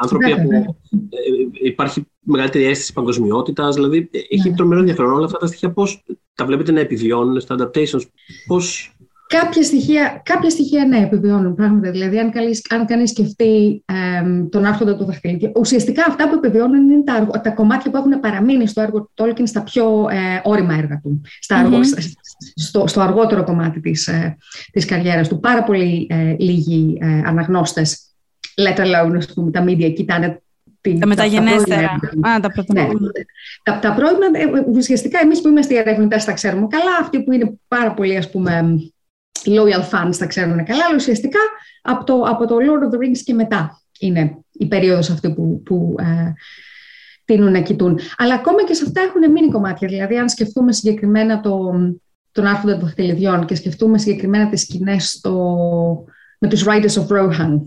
[0.00, 4.56] Άνθρωποι που ε, υπάρχει μεγαλύτερη αίσθηση παγκοσμιότητας, δηλαδή έχει ναι.
[4.56, 8.02] τρομερό ενδιαφέρον όλα αυτά τα στοιχεία, πώς τα βλέπετε να επιβιώνουν στα adaptations,
[8.46, 11.90] πώς Κάποια στοιχεία, κάποια στοιχεία ναι, επιβιώνουν πράγματα.
[11.90, 16.90] Δηλαδή, αν, καλείς, αν κανείς σκεφτεί ε, τον άρχοντα του δαχτυλιδιού, ουσιαστικά αυτά που επιβιώνουν
[16.90, 20.74] είναι τα, τα κομμάτια που έχουν παραμείνει στο έργο του Τόλκιν στα πιο ε, όρημα
[20.74, 21.80] έργα του, στα mm-hmm.
[22.54, 24.36] στο, στο αργότερο κομμάτι της, ε,
[24.72, 25.40] της καριέρας του.
[25.40, 28.14] Πάρα πολύ ε, λίγοι ε, αναγνώστες,
[28.54, 30.42] let alone πούμε, τα media, κοιτάνε
[30.80, 31.90] την, τα μεταγενέστερα.
[32.20, 32.72] Α, τα πρώτα.
[32.72, 32.88] Ναι.
[33.62, 37.32] Τα, τα πρώιμα, ε, ουσιαστικά εμείς που είμαστε οι ερευνητές τα ξέρουμε καλά, αυτοί που
[37.32, 38.76] είναι πάρα πολύ ας πούμε
[39.46, 41.38] loyal fans τα ξέρουν καλά, αλλά ουσιαστικά
[41.82, 45.62] από το, από το Lord of the Rings και μετά είναι η περίοδος αυτή που,
[45.64, 46.32] που ε,
[47.24, 47.98] τείνουν να κοιτούν.
[48.16, 49.88] Αλλά ακόμα και σε αυτά έχουν μείνει κομμάτια.
[49.88, 51.72] Δηλαδή, αν σκεφτούμε συγκεκριμένα το,
[52.32, 55.20] τον άρχοντα των χτελιδιών και σκεφτούμε συγκεκριμένα τις σκηνές
[56.38, 57.60] με τους Riders of Rohan,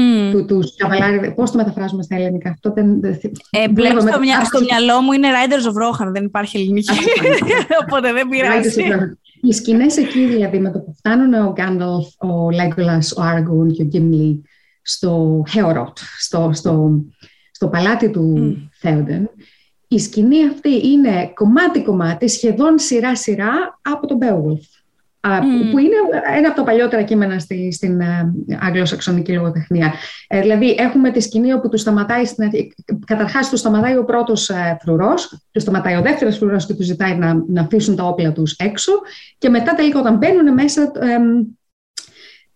[0.00, 0.32] Mm.
[0.32, 0.74] Του, τους
[1.34, 2.72] Πώς το μεταφράζουμε στα ελληνικά; Αυτό.
[2.72, 3.00] Δεν,
[3.50, 6.94] ε, πλέον στο, μυα, στο μυαλό μου είναι Riders of Rohan, δεν υπάρχει ελληνική.
[7.82, 8.82] Οπότε δεν πειράζει.
[9.42, 13.82] Οι σκηνές εκεί, δηλαδή, με το που φτάνουν ο Γκάνταλφ, ο Λέγκολα, ο Άργουν και
[13.82, 14.42] ο Γκίμλι
[14.82, 17.04] στο Χέοροτ, στο, στο,
[17.50, 18.68] στο παλάτι του mm.
[18.80, 19.30] Θέοντεν,
[19.88, 24.77] η σκηνή αυτή είναι κομμάτι-κομμάτι, σχεδόν σειρά-σειρά από τον Beowulf.
[25.36, 25.70] Mm.
[25.70, 25.96] που είναι
[26.36, 29.92] ένα από τα παλιότερα κείμενα στη, στην ε, αγγλοσαξονική λογοτεχνία.
[30.28, 32.50] Ε, δηλαδή έχουμε τη σκηνή όπου του σταματάει, στην,
[33.06, 37.16] καταρχάς του σταματάει ο πρώτος ε, φρουρός, του σταματάει ο δεύτερος φρουρός και του ζητάει
[37.16, 38.92] να, να αφήσουν τα όπλα τους έξω
[39.38, 41.18] και μετά τελικά όταν μπαίνουν μέσα ε,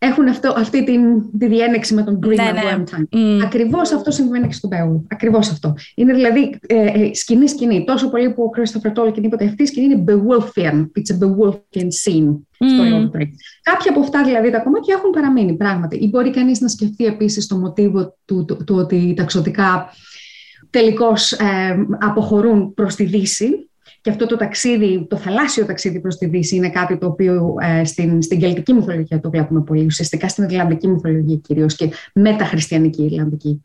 [0.04, 1.02] έχουν αυτό, αυτή την,
[1.38, 2.84] τη διένεξη με τον Green ναι, ναι.
[3.12, 3.40] Mm.
[3.44, 5.02] Ακριβώς αυτό συμβαίνει και στον Beowulf.
[5.08, 5.74] Ακριβώς αυτό.
[5.94, 6.58] Είναι δηλαδή
[7.12, 7.76] σκηνή-σκηνή.
[7.76, 10.74] Ε, Τόσο πολύ που ο Christopher Tolkien είπε ότι αυτή η σκηνή είναι Beowulfian.
[10.74, 13.22] It's a Beowulfian scene στο Lord of
[13.62, 15.96] Κάποια από αυτά δηλαδή τα κομμάτια έχουν παραμείνει πράγματι.
[15.96, 19.92] Ή μπορεί κανείς να σκεφτεί επίσης το μοτίβο του, του, του ότι τα ξωτικά
[20.70, 23.70] τελικώς ε, αποχωρούν προς τη Δύση
[24.02, 27.84] και αυτό το ταξίδι, το θαλάσσιο ταξίδι προς τη Δύση είναι κάτι το οποίο ε,
[27.84, 33.60] στην, στην κελτική μυθολογία το βλέπουμε πολύ, ουσιαστικά στην Ιρλανδική μυθολογία κυρίως και μεταχριστιανική Ιρλανδική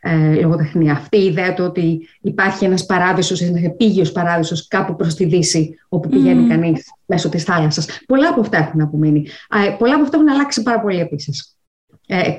[0.00, 0.92] ε, λογοτεχνία.
[0.92, 5.78] Αυτή η ιδέα του ότι υπάρχει ένας παράδεισος, ένας επίγειος παράδεισος κάπου προς τη Δύση
[5.88, 6.48] όπου πηγαίνει mm.
[6.48, 7.86] κανείς μέσω της θάλασσας.
[8.06, 9.26] Πολλά από αυτά έχουν απομείνει.
[9.66, 11.56] Ε, πολλά από αυτά έχουν αλλάξει πάρα πολύ επίσης.
[12.06, 12.34] Ε,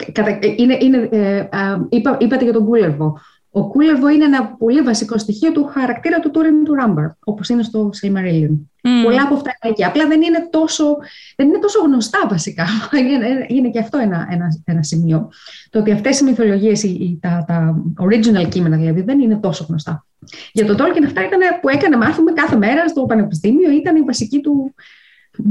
[0.57, 1.47] είναι, είναι, ε,
[1.89, 3.19] είπα, είπατε για τον Κούλερβο.
[3.57, 7.63] Ο κούλεβο είναι ένα πολύ βασικό στοιχείο του χαρακτήρα του Τούριν του Ράμπαρ, όπως είναι
[7.63, 8.49] στο Silmarillion.
[8.51, 9.03] Mm.
[9.03, 9.83] Πολλά από αυτά είναι εκεί.
[9.83, 10.97] Απλά δεν είναι τόσο,
[11.35, 12.65] δεν είναι τόσο γνωστά βασικά.
[13.09, 15.29] Είναι, είναι και αυτό ένα, ένα, ένα σημείο.
[15.69, 20.05] Το ότι αυτές οι μυθολογίες, οι, τα, τα original κείμενα δηλαδή, δεν είναι τόσο γνωστά.
[20.51, 24.39] Για τον Tolkien αυτά ήταν που έκανε μάθουμε κάθε μέρα στο πανεπιστήμιο, ήταν η βασική
[24.39, 24.73] του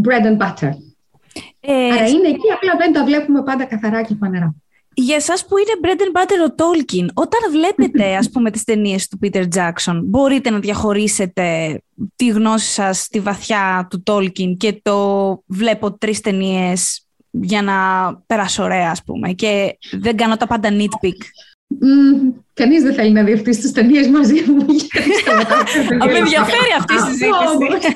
[0.05, 0.71] bread and butter.
[1.61, 4.55] Ε, Άρα είναι εκεί, απλά δεν τα βλέπουμε πάντα καθαρά και φανερά.
[4.95, 9.09] Για εσάς που είναι bread and butter ο Tolkien, όταν βλέπετε ας πούμε τις ταινίες
[9.09, 11.79] του Peter Jackson, μπορείτε να διαχωρίσετε
[12.17, 17.75] τη γνώση σας στη βαθιά του Tolkien και το βλέπω τρεις ταινίες για να
[18.27, 21.19] περάσω ωραία ας πούμε και δεν κάνω τα πάντα nitpick.
[21.81, 24.67] Mm, Κανείς δεν θέλει να δει αυτέ τι ταινίες μαζί μου.
[26.11, 27.89] Με ενδιαφέρει αυτή η συζήτηση.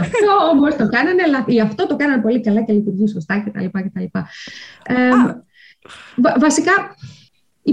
[0.00, 3.64] Αυτό όμως το κάνανε, αλλά αυτό το κάνανε πολύ καλά και λειτουργεί σωστά κτλ.
[6.40, 6.72] Βασικά,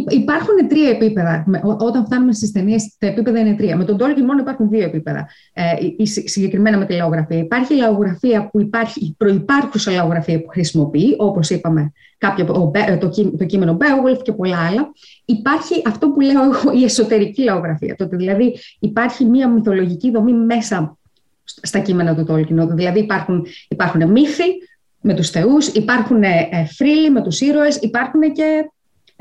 [0.07, 1.45] Υπάρχουν τρία επίπεδα.
[1.79, 3.77] Όταν φτάνουμε στις ταινίες, τα επίπεδα είναι τρία.
[3.77, 5.27] Με τον Tolkien μόνο υπάρχουν δύο επίπεδα.
[5.53, 7.37] Ε, συγκεκριμένα με τη λαογραφία.
[7.37, 13.45] Υπάρχει η λαογραφία που υπάρχει, η προπάρχουσα λαογραφία που χρησιμοποιεί, όπως είπαμε, κάποιο, το, το
[13.45, 14.91] κείμενο Beowulf και πολλά άλλα.
[15.25, 17.95] Υπάρχει αυτό που λέω εγώ, η εσωτερική λαογραφία.
[17.95, 20.97] Το ότι δηλαδή υπάρχει μία μυθολογική δομή μέσα
[21.43, 22.67] στα κείμενα του Tolkien.
[22.75, 24.45] Δηλαδή υπάρχουν, υπάρχουν μύθοι
[25.01, 28.63] με τους θεούς, υπάρχουν ε, φρύλοι με τους ήρωες, υπάρχουν και ε,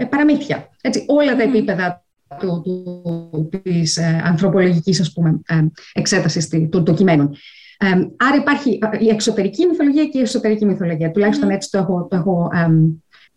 [0.07, 0.69] παραμύθια.
[0.81, 2.05] Έτσι, όλα τα επίπεδα
[2.39, 5.55] του, του, της ε, ανθρωπολογικής ας πούμε, ε,
[5.93, 7.37] εξέτασης των, των κειμένων.
[7.79, 7.87] Ε,
[8.17, 11.11] άρα υπάρχει η εξωτερική μυθολογία και η εσωτερική μυθολογία.
[11.11, 12.51] Τουλάχιστον έτσι το έχω, το έχω,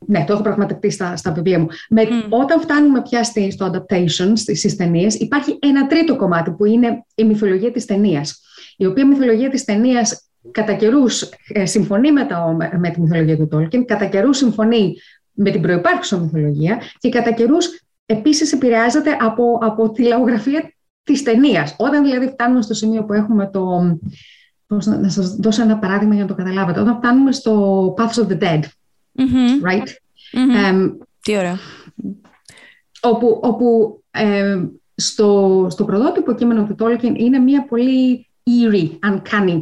[0.07, 1.67] ναι, το έχω πραγματευτεί στα, στα βιβλία μου.
[1.89, 7.05] Με, Όταν φτάνουμε πια στη, στο adaptation, στις ταινίες, υπάρχει ένα τρίτο κομμάτι που είναι
[7.15, 8.41] η μυθολογία της ταινίας.
[8.77, 11.29] Η οποία μυθολογία της ταινίας κατά καιρούς
[11.63, 14.93] συμφωνεί με, το, με τη μυθολογία του Τόλκιν, κατά καιρούς συμφωνεί
[15.35, 21.75] με την προϋπάρχουσα μυθολογία και κατά καιρούς επίσης επηρεάζεται από, από τη λαογραφία της ταινίας.
[21.77, 23.97] Όταν δηλαδή φτάνουμε στο σημείο που έχουμε το...
[24.67, 26.79] Πώς να, σας δώσω ένα παράδειγμα για να το καταλάβετε.
[26.79, 29.69] Όταν φτάνουμε στο Paths of the Dead, mm-hmm.
[29.69, 29.87] right?
[30.33, 30.97] Mm-hmm.
[31.21, 31.57] Τι ωραία.
[33.01, 33.99] Όπου, όπου
[34.95, 39.61] στο, στο πρωτότυπο κείμενο του Tolkien είναι μια πολύ eerie, uncanny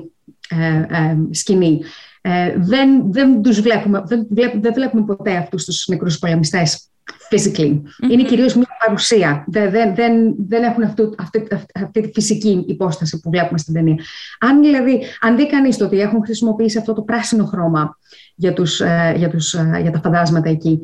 [0.49, 1.81] ε, ε, σκηνή.
[2.25, 4.27] Ε, δεν, δεν τους βλέπουμε, δεν,
[4.61, 6.87] δεν βλέπουμε ποτέ αυτούς τους νεκρούς πολεμιστές
[7.29, 7.81] physically.
[8.09, 9.43] Είναι κυρίως μια παρουσία.
[9.47, 13.95] Δεν, δεν, δεν, δεν έχουν αυτού, αυτή, αυτή, τη φυσική υπόσταση που βλέπουμε στην ταινία.
[14.39, 17.97] Αν, δηλαδή, αν δει κανείς το ότι έχουν χρησιμοποιήσει αυτό το πράσινο χρώμα
[18.35, 20.79] για, τους, ε, για, τους, ε, για τα φαντάσματα εκεί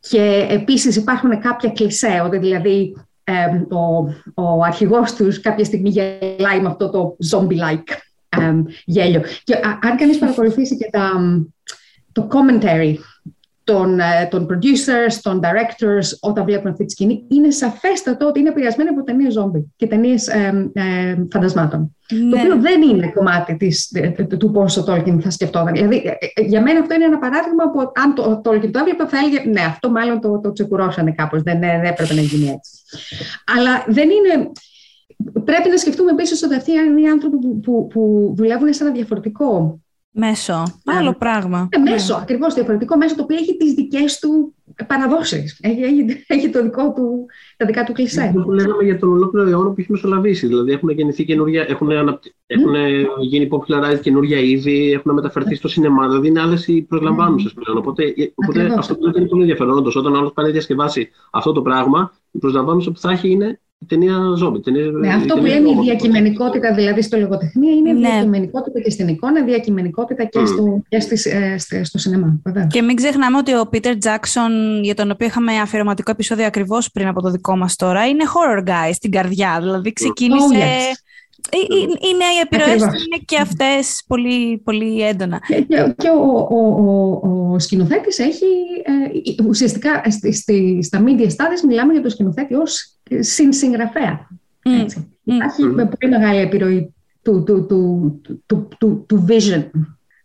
[0.00, 6.60] και επίσης υπάρχουν κάποια κλισέ, ότι δηλαδή ε, ο, ο αρχηγός τους κάποια στιγμή γελάει
[6.60, 7.92] με αυτό το zombie-like
[8.84, 9.22] γέλιο.
[9.44, 11.10] Και αν κανείς παρακολουθήσει και τα,
[12.12, 12.94] το commentary
[13.64, 18.48] των, ε, των producers, των directors όταν βλέπουν αυτή τη σκηνή, είναι σαφέστατο ότι είναι
[18.48, 21.96] επηρεασμένοι από ταινίες ζόμπι και ταινίες ε, φαντασμάτων.
[22.12, 22.30] Ναι.
[22.30, 25.72] Το οποίο δεν είναι κομμάτι της, ε, του πώ ο Tolkien θα σκεφτόταν.
[25.72, 26.02] Δηλαδή,
[26.34, 29.18] ε, για μένα αυτό είναι ένα παράδειγμα που αν το, ο Tolkien το έβλεπε, θα
[29.18, 31.42] έλεγε Ναι, αυτό μάλλον το, το ξεκουρώσανε κάπως.
[31.42, 32.70] Δεν, δεν έπρεπε να γίνει έτσι.
[33.56, 34.50] Αλλά δεν είναι.
[35.44, 38.92] Πρέπει να σκεφτούμε επίση ότι αυτοί είναι οι άνθρωποι που, που, που δουλεύουν σε ένα
[38.92, 39.80] διαφορετικό
[40.20, 40.80] Μέσο.
[40.84, 41.68] Άλλο πράγμα.
[41.70, 42.20] Ε, μέσο, yeah.
[42.20, 44.54] ακριβώς διαφορετικό μέσο το οποίο έχει τις δικές του
[44.86, 45.58] παραδόσεις.
[45.62, 48.22] Έχει, έχει, έχει, το δικό του, τα δικά του κλεισέ.
[48.22, 50.46] Αυτό που λέγαμε για τον ολόκληρο αιώνα που έχει μεσολαβήσει.
[50.46, 52.30] Δηλαδή έχουν γεννηθεί καινούργια, έχουν, αναπτυ...
[52.30, 52.52] mm.
[52.52, 52.74] έχουν
[53.20, 56.08] γίνει popularized καινούργια είδη, έχουν μεταφερθεί στο σινεμά.
[56.08, 57.62] Δηλαδή είναι άλλες οι προσλαμβάνουσε mm.
[57.62, 57.78] πλέον.
[57.78, 59.78] Οπότε, οπότε αυτό που είναι πολύ ενδιαφέρον.
[59.78, 63.30] Όντως, όταν ο άλλος πάει να διασκευάσει αυτό το πράγμα, η προσλαμβάνουσα που θα έχει
[63.30, 64.60] είναι η ταινία ζόμπι.
[64.60, 68.08] Ταινία, ναι, αυτό που λέμε η διακειμενικότητα δηλαδή στο λογοτεχνία είναι ναι.
[68.08, 70.46] διακειμενικότητα και στην εικόνα, διακειμενικότητα και, mm.
[70.46, 72.40] στο, και στις, ε, στο σινεμά.
[72.44, 72.66] Βέβαια.
[72.66, 77.06] Και μην ξεχνάμε ότι ο Πίτερ Τζάξον, για τον οποίο είχαμε αφιερωματικό επεισόδιο ακριβώς πριν
[77.06, 79.58] από το δικό μας τώρα, είναι horror guy στην καρδιά.
[79.60, 80.46] Δηλαδή ξεκίνησε.
[80.50, 81.02] Oh, yes.
[81.50, 85.40] Ε, ε, είναι οι επιρροές είναι και αυτές πολύ, πολύ έντονα.
[85.46, 88.46] Και, και ο, ο, ο, ο σκηνοθέτης έχει,
[88.84, 94.28] ε, ουσιαστικά στη, στη, στα media studies μιλάμε για το σκηνοθέτη ως συνσυγγραφέα.
[94.62, 94.86] Mm.
[95.24, 95.88] Υπάρχει mm.
[95.98, 99.70] πολύ μεγάλη επιρροή του, του, του, του, του, του vision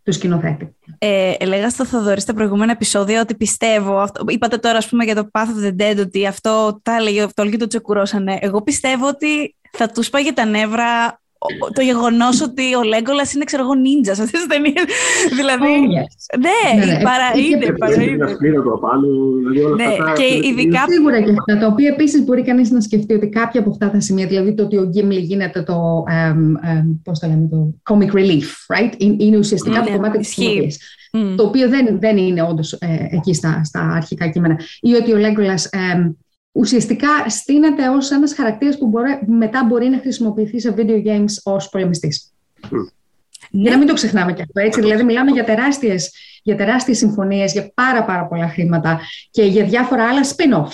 [0.03, 0.75] του σκηνοθέτη.
[0.97, 5.15] Ε, έλεγα στο Θοδωρή στα προηγούμενα επεισόδια ότι πιστεύω, αυτό, είπατε τώρα ας πούμε για
[5.15, 8.37] το Path of the Dead ότι αυτό τα έλεγε αυτό και το τσεκουρώσανε.
[8.41, 11.21] Εγώ πιστεύω ότι θα τους πάγει τα νεύρα
[11.73, 14.85] το γεγονός ότι ο Λέγκολα είναι, ξέρω εγώ, νίντζα σε αυτές τις ταινίες.
[15.39, 15.73] δηλαδή.
[15.73, 17.65] Oh, ναι, ναι, παρά είναι.
[17.79, 18.05] Δηλαδή
[19.75, 20.85] ναι, και ειδικά.
[20.89, 21.65] Σίγουρα και αυτά.
[21.65, 24.63] Το οποίο επίσης μπορεί κανείς να σκεφτεί ότι κάποια από αυτά τα σημεία, δηλαδή το
[24.63, 26.03] ότι ο Γκίμλι γίνεται το.
[27.03, 28.93] Πώς το λέμε, το comic relief, right?
[29.17, 30.71] Είναι ουσιαστικά το ναι, κομμάτι της κοινωνία.
[31.35, 34.59] Το οποίο δεν, δεν είναι όντως ε, εκεί στα, στα αρχικά κείμενα.
[34.79, 35.57] Ή ότι ο Λέγκολα
[36.53, 41.69] ουσιαστικά στείνεται ως ένας χαρακτήρας που μπορεί, μετά μπορεί να χρησιμοποιηθεί σε video games ως
[41.69, 42.33] πολεμιστής.
[42.63, 42.67] Mm.
[43.49, 44.81] Για να μην το ξεχνάμε και αυτό, έτσι.
[44.81, 46.11] Δηλαδή, μιλάμε για τεράστιες,
[46.43, 48.99] για τεράστιες συμφωνίες, για πάρα πάρα πολλά χρήματα
[49.31, 50.71] και για διάφορα άλλα spin-off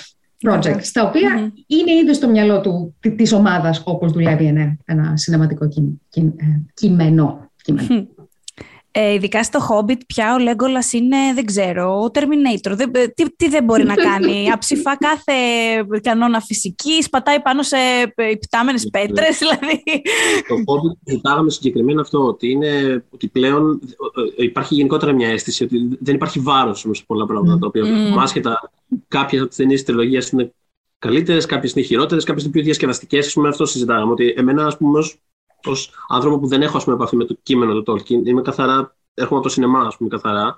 [0.50, 1.64] projects, τα οποία mm-hmm.
[1.68, 5.68] είναι ήδη στο μυαλό του, της ομάδας, όπως δουλεύει ένα, ένα συναματικό
[6.74, 7.52] κείμενο.
[7.64, 8.18] κείμενο.
[9.02, 12.72] Ε, ειδικά στο Hobbit πια ο Λέγκολας είναι, δεν ξέρω, ο Terminator.
[12.72, 14.46] Δεν, ε, τι, τι δεν μπορεί να κάνει.
[14.54, 15.34] Αψηφά κάθε
[16.02, 17.78] κανόνα φυσικής, πατάει πάνω σε
[18.32, 18.90] υπτάμενες ναι.
[18.90, 19.84] πέτρες, δηλαδή.
[20.48, 23.80] Το Hobbit ζητάγαμε συγκεκριμένα αυτό, ότι, είναι, ότι πλέον
[24.38, 27.60] ε, υπάρχει γενικότερα μια αίσθηση ότι δεν υπάρχει βάρος σε πολλά πράγματα, mm.
[27.60, 28.18] τα οποία mm.
[28.20, 28.72] άσχετα
[29.08, 30.54] κάποιες από τις ταινίες της τριλογίας είναι
[31.00, 33.28] καλύτερες, κάποιες είναι χειρότερες, κάποιες είναι πιο διασκεδαστικές.
[33.28, 35.00] Ας πούμε, αυτό συζητάγαμε, ότι εμένα, ας πούμε,
[35.66, 38.96] ως άνθρωπο που δεν έχω ας πούμε, επαφή με το κείμενο του Tolkien, είμαι καθαρά,
[39.14, 40.58] έρχομαι από το σινεμά, ας πούμε, καθαρά.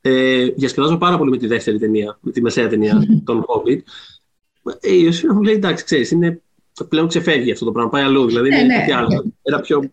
[0.00, 3.80] Ε, διασκεδάζω πάρα πολύ με τη δεύτερη ταινία, με τη μεσαία ταινία, των Hobbit.
[4.80, 6.42] Ε, η Ιωσήνα μου λέει, εντάξει, ξέρεις, είναι,
[6.88, 9.32] πλέον ξεφεύγει αυτό το πράγμα, πάει αλλού, δηλαδή είναι ναι, κάτι άλλο.
[9.42, 9.90] Ένα πιο...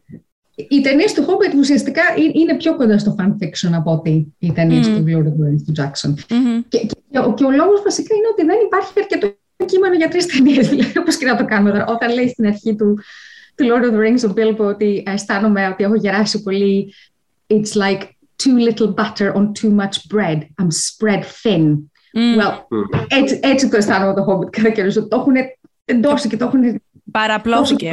[0.70, 2.02] Οι ταινίες του Hobbit ουσιαστικά
[2.34, 4.91] είναι πιο κοντά στο fan fiction από ότι οι ταινίες mm.
[4.91, 6.10] του Lord of the Rings του Jackson.
[6.10, 6.63] Mm-hmm.
[6.67, 10.08] Και, και, και, ο, και ο λόγος βασικά είναι ότι δεν υπάρχει αρκετό κείμενο για
[10.08, 10.67] τρεις ταινίες.
[10.72, 11.86] Δηλαδή, όπως και να το κάνουμε τώρα.
[11.88, 13.00] Όταν λέει στην αρχή του
[13.58, 16.93] του Lord of the Rings, ο Bilbo, ότι αισθάνομαι ότι έχω γεράσει πολύ.
[17.48, 18.02] It's like
[18.43, 20.38] too little butter on too much bread.
[20.62, 21.89] I'm spread thin.
[22.13, 22.41] Mm.
[22.41, 23.06] Well, mm.
[23.08, 24.93] έτσι, έτσι το αισθάνομαι το Hobbit κατά καιρούς.
[24.93, 25.34] Το έχουν
[25.86, 26.82] εντώσει και το έχουν...
[27.12, 27.91] Παραπλώθηκε.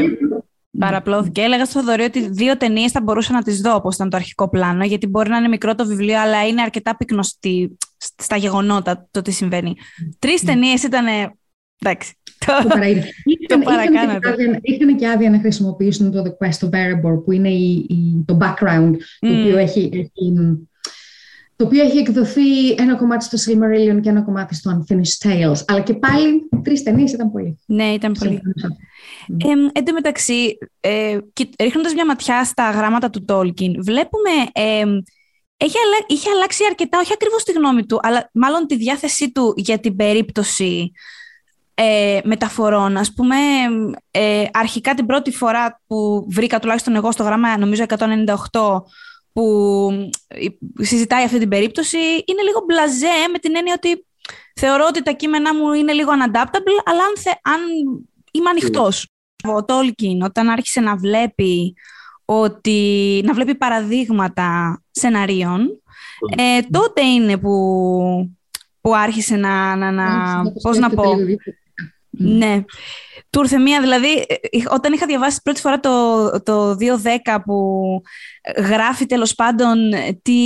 [0.79, 1.42] Παραπλώθηκε.
[1.42, 4.48] Έλεγα στο Θοδωρή ότι δύο ταινίες θα μπορούσα να τις δω όπως ήταν το αρχικό
[4.48, 9.22] πλάνο, γιατί μπορεί να είναι μικρό το βιβλίο, αλλά είναι αρκετά πυκνωστή στα γεγονότα το
[9.22, 9.74] τι συμβαίνει.
[10.18, 11.07] Τρεις ταινίες ήταν.
[11.85, 12.14] Εντάξει,
[13.47, 14.61] το παρακάνατε.
[14.62, 18.92] Είχαν και άδεια να χρησιμοποιήσουν το The Quest of Erebor, που είναι η, το background,
[19.18, 20.33] το οποίο έχει, έχει
[21.57, 25.62] το οποίο έχει εκδοθεί ένα κομμάτι στο Silmarillion και ένα κομμάτι στο Unfinished Tales.
[25.66, 27.59] Αλλά και πάλι τρεις ταινίες ήταν πολύ.
[27.66, 28.40] Ναι, ήταν πολύ.
[29.27, 31.18] Ε, εν τω μεταξύ, ε,
[31.59, 34.31] ρίχνοντας μια ματιά στα γράμματα του Tolkien, βλέπουμε.
[34.53, 34.85] Ε,
[35.57, 39.79] έχει, είχε αλλάξει αρκετά, όχι ακριβώς τη γνώμη του, αλλά μάλλον τη διάθεσή του για
[39.79, 40.92] την περίπτωση
[41.74, 42.96] ε, μεταφορών.
[42.96, 43.37] Ας πούμε,
[44.10, 47.84] ε, αρχικά την πρώτη φορά που βρήκα τουλάχιστον εγώ στο γράμμα, νομίζω
[48.52, 48.82] 198,
[49.32, 49.90] που
[50.78, 54.06] συζητάει αυτή την περίπτωση, είναι λίγο μπλαζέ με την έννοια ότι
[54.54, 57.60] θεωρώ ότι τα κείμενά μου είναι λίγο unadaptable, αλλά αν, θε, αν
[58.32, 59.08] είμαι ανοιχτός.
[59.48, 61.74] Ο Τόλκιν όταν άρχισε να βλέπει
[62.24, 65.82] ότι να βλέπει παραδείγματα σεναρίων,
[66.37, 68.37] ε, τότε είναι που,
[68.80, 71.14] που άρχισε να, να, να πώς να πω,
[72.18, 72.64] ναι.
[73.31, 78.00] Του ήρθε μία, δηλαδή, ε, ε, όταν είχα διαβάσει πρώτη φορά το, το 2.10 που
[78.57, 79.77] γράφει τέλος πάντων
[80.22, 80.38] τι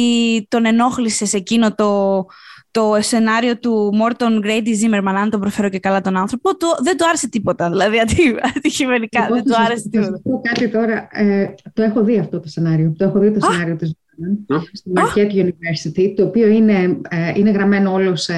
[0.48, 2.24] τον ενόχλησε σε εκείνο το,
[2.70, 6.96] το σενάριο του Μόρτον Γκρέιντι Ζήμερμαν, αν τον προφέρω και καλά τον άνθρωπο, το, δεν
[6.96, 7.70] του άρεσε τίποτα.
[7.70, 7.98] Δηλαδή,
[8.56, 10.10] αντικειμενικά, δεν του άρεσε τίποτα.
[10.10, 11.08] Θα πω κάτι τώρα.
[11.10, 12.94] Ε, το έχω δει αυτό το σενάριο.
[12.96, 13.94] Το έχω δει το σενάριο της
[14.72, 18.34] στην Marquette University, το οποίο είναι, ε, είναι γραμμένο όλος σε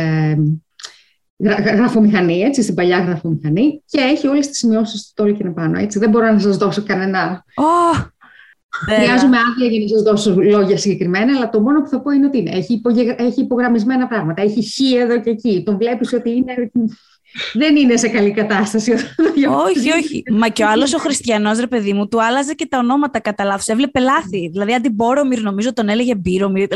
[1.76, 5.98] γραφομηχανή, έτσι, στην παλιά γραφομηχανή και έχει όλες τις σημειώσεις του Tolkien πάνω, έτσι.
[5.98, 7.44] Δεν μπορώ να σας δώσω κανένα...
[7.54, 8.08] Oh.
[8.70, 12.26] Χρειάζομαι άδεια για να σας δώσω λόγια συγκεκριμένα, αλλά το μόνο που θα πω είναι
[12.26, 12.50] ότι είναι.
[12.50, 12.80] Έχει,
[13.16, 14.42] έχει υπογραμμισμένα πράγματα.
[14.42, 15.62] Έχει χ εδώ και εκεί.
[15.66, 16.70] Τον βλέπεις ότι είναι
[17.52, 18.92] δεν είναι σε καλή κατάσταση.
[19.66, 20.22] όχι, όχι.
[20.30, 23.44] Μα και ο άλλος ο χριστιανός, ρε παιδί μου, του άλλαζε και τα ονόματα κατά
[23.44, 23.72] λάθο.
[23.72, 24.48] Έβλεπε λάθη.
[24.48, 26.68] Δηλαδή, αντί Μπόρομιρ, νομίζω τον έλεγε Μπύρομιρ.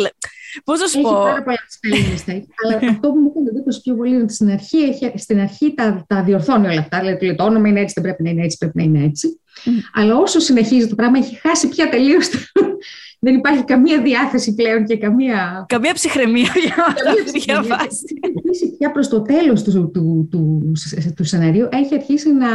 [0.64, 3.94] Πώς θα σου πω; Έχει πάρα πολλά spelling Αλλά αυτό που μου έκανε εντύπωση πιο
[3.94, 4.78] πολύ είναι ότι στην αρχή,
[5.14, 6.98] στην αρχή τα, τα διορθώνει όλα αυτά.
[6.98, 9.40] Δηλαδή, το όνομα είναι έτσι, δεν πρέπει να είναι έτσι, πρέπει να είναι έτσι.
[9.94, 12.28] Αλλά όσο συνεχίζει το πράγμα, έχει χάσει πια τελείως
[13.24, 15.64] δεν υπάρχει καμία διάθεση πλέον και καμία...
[15.68, 18.04] Καμία ψυχραιμία για να διαβάσει.
[18.78, 20.72] Πια προς το τέλος του, του, του,
[21.16, 22.48] του σενάριου έχει αρχίσει να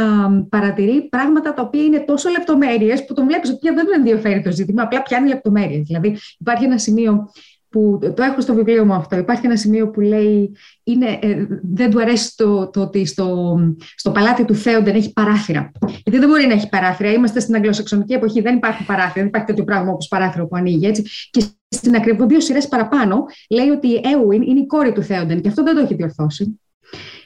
[0.48, 4.42] παρατηρεί πράγματα τα οποία είναι τόσο λεπτομέρειες που τον βλέπεις ότι πια δεν τον ενδιαφέρει
[4.42, 5.82] το ζήτημα, απλά πιάνει λεπτομέρειες.
[5.86, 7.30] Δηλαδή υπάρχει ένα σημείο
[7.70, 9.16] που το έχω στο βιβλίο μου αυτό.
[9.16, 13.58] Υπάρχει ένα σημείο που λέει είναι, ε, δεν του αρέσει το, το ότι στο,
[13.96, 15.70] στο παλάτι του Θεού δεν έχει παράθυρα.
[15.86, 17.12] Γιατί δεν μπορεί να έχει παράθυρα.
[17.12, 19.12] Είμαστε στην αγγλοσαξονική εποχή, δεν υπάρχουν παράθυρα.
[19.14, 21.02] Δεν υπάρχει τέτοιο πράγμα όπως παράθυρο που ανοίγει έτσι.
[21.30, 25.40] Και στην ακριβώ δύο σειρές παραπάνω λέει ότι η Έουιν είναι η κόρη του Θέοντεν
[25.40, 26.60] και αυτό δεν το έχει διορθώσει.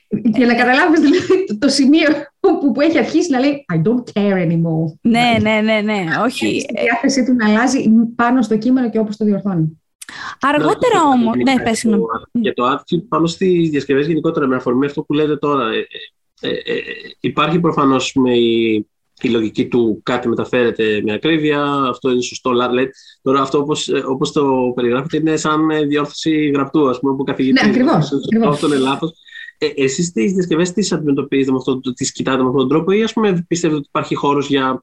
[0.09, 2.09] Για να καταλάβεις δηλαδή το σημείο
[2.41, 4.99] που, που έχει αρχίσει να λέει I don't care anymore.
[5.01, 6.47] Ναι, ναι, ναι, ναι, όχι.
[6.47, 9.79] Η διάθεσή του να αλλάζει πάνω στο κείμενο και όπως το διορθώνει.
[10.41, 11.35] Αργότερα ναι, όμω.
[11.35, 11.87] Ναι, πες
[12.33, 15.69] Για το άθλη, πάνω στις διασκευές γενικότερα, με αφορμή αυτό που λέτε τώρα.
[15.73, 15.87] Ε,
[16.41, 16.83] ε, ε, ε
[17.21, 18.73] υπάρχει προφανώς η,
[19.21, 22.53] η λογική του κάτι μεταφέρεται με ακρίβεια, αυτό είναι σωστό.
[22.53, 22.91] Λέτε.
[23.23, 27.65] Τώρα αυτό όπως, όπως το περιγράφετε είναι σαν διόρθωση γραπτού, ας πούμε, από καθηγητή.
[27.65, 28.11] Ναι, ακριβώς.
[28.47, 29.13] Αυτό είναι λάθος.
[29.59, 33.03] Ε, εσείς τις διασκευές τις αντιμετωπίζετε με αυτό, τις κοιτάτε με αυτόν τον τρόπο ή
[33.03, 34.83] ας πούμε πιστεύετε ότι υπάρχει χώρος για,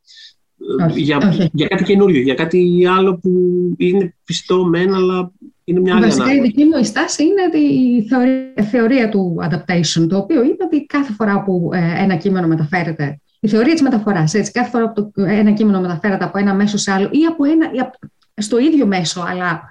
[0.96, 3.30] για, για κάτι καινούριο, για κάτι άλλο που
[3.78, 5.32] είναι πιστό μεν, αλλά
[5.64, 9.36] είναι μια άλλη Βασικά, η δική μου η στάση είναι η θεωρία, η θεωρία του
[9.42, 13.82] adaptation, το οποίο είναι ότι κάθε φορά που ε, ένα κείμενο μεταφέρεται η θεωρία της
[13.82, 14.32] μεταφοράς.
[14.32, 17.72] Κάθε φορά που το, ένα κείμενο μεταφέρεται από ένα μέσο σε άλλο ή από ένα,
[17.74, 17.98] ή από,
[18.36, 19.62] στο ίδιο μέσο, αλλά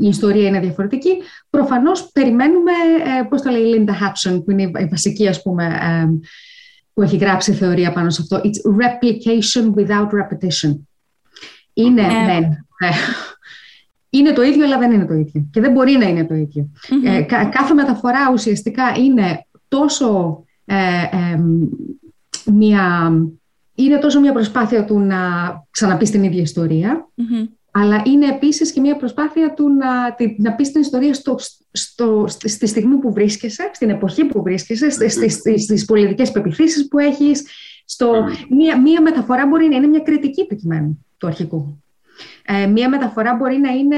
[0.00, 1.10] η ιστορία είναι διαφορετική.
[1.50, 2.70] Προφανώς περιμένουμε,
[3.20, 6.08] ε, πώς το λέει η Linda Hudson, που είναι η βασική, ας πούμε, ε,
[6.96, 8.40] που έχει γράψει θεωρία πάνω σε αυτό.
[8.44, 10.78] It's replication without repetition.
[11.72, 12.36] Είναι, ναι.
[12.78, 12.90] Ε,
[14.10, 15.48] είναι το ίδιο, αλλά δεν είναι το ίδιο.
[15.52, 16.68] Και δεν μπορεί να είναι το ιδιο
[17.04, 20.76] Ε, κάθε μεταφορά ουσιαστικά είναι τόσο ε,
[22.44, 23.12] μια,
[23.74, 25.18] είναι τόσο μια προσπάθεια του να
[25.70, 26.46] ξαναπείς την ίδια
[27.78, 31.36] αλλά είναι επίσης και μια προσπάθεια του να, να πεις την ιστορία στο,
[31.72, 36.98] στο, στη στιγμή που βρίσκεσαι, στην εποχή που βρίσκεσαι, στις, στις, στις πολιτικές πεπιθήσεις που
[36.98, 37.44] έχεις.
[37.84, 41.82] Στο, μια, μια μεταφορά μπορεί να είναι μια κριτική του κειμένου του αρχικού.
[42.46, 43.96] Ε, μία μεταφορά μπορεί να, είναι,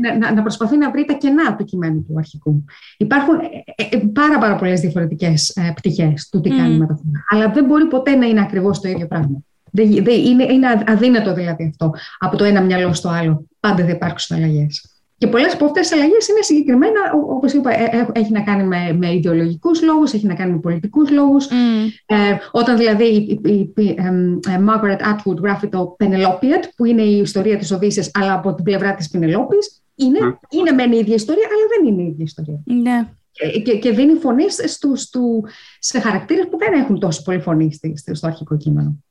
[0.00, 0.08] ναι.
[0.10, 2.64] ε, να, να, προσπαθεί να βρει τα κενά του κειμένου του αρχικού.
[2.96, 3.34] Υπάρχουν
[3.74, 6.56] ε, πάρα, πάρα πολλές διαφορετικές ε, πτυχές του τι mm.
[6.56, 7.24] κάνει η μεταφορά.
[7.30, 9.44] Αλλά δεν μπορεί ποτέ να είναι ακριβώς το ίδιο πράγμα.
[9.76, 13.46] Δεν, είναι, είναι αδύνατο δηλαδή αυτό από το ένα μυαλό στο άλλο.
[13.60, 14.88] Πάντα δεν υπάρξουν αλλαγές.
[15.18, 18.64] Και πολλές από αυτές τις αλλαγές είναι συγκεκριμένα, όπως είπα, ε, ε, έχει να κάνει
[18.64, 21.46] με, με ιδεολογικούς λόγους, έχει να κάνει με πολιτικούς λόγους.
[21.46, 21.90] Mm.
[22.06, 22.16] Ε,
[22.50, 23.96] όταν δηλαδή η, η, η, η
[24.68, 28.94] Margaret Atwood γράφει το Penelopiad, που είναι η ιστορία της Οδύσσιας, αλλά από την πλευρά
[28.94, 29.56] της Πινελόπη,
[29.94, 30.38] είναι, mm.
[30.48, 32.60] είναι μεν η ίδια ιστορία, αλλά δεν είναι η ίδια ιστορία.
[32.64, 33.08] Ναι.
[33.30, 35.10] Και, και, και δίνει φωνή στους,
[35.78, 37.70] σε χαρακτήρες που δεν έχουν τόσο πολύ φωνή
[38.12, 39.03] στο αρχικό κείμενο.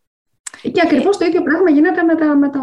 [0.71, 2.61] Και ακριβώς το ίδιο πράγμα γίνεται με τα, με τα,